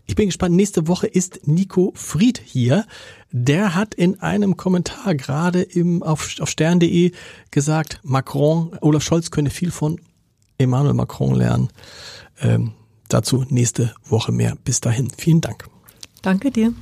[0.06, 0.56] Ich bin gespannt.
[0.56, 2.86] Nächste Woche ist Nico Fried hier.
[3.32, 7.12] Der hat in einem Kommentar gerade im, auf, auf stern.de
[7.50, 10.02] gesagt, Macron, Olaf Scholz könne viel von
[10.58, 11.70] Emmanuel Macron lernen.
[12.42, 12.74] Ähm,
[13.12, 14.56] Dazu nächste Woche mehr.
[14.64, 15.68] Bis dahin, vielen Dank.
[16.22, 16.74] Danke dir.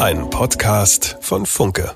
[0.00, 1.94] Ein Podcast von Funke.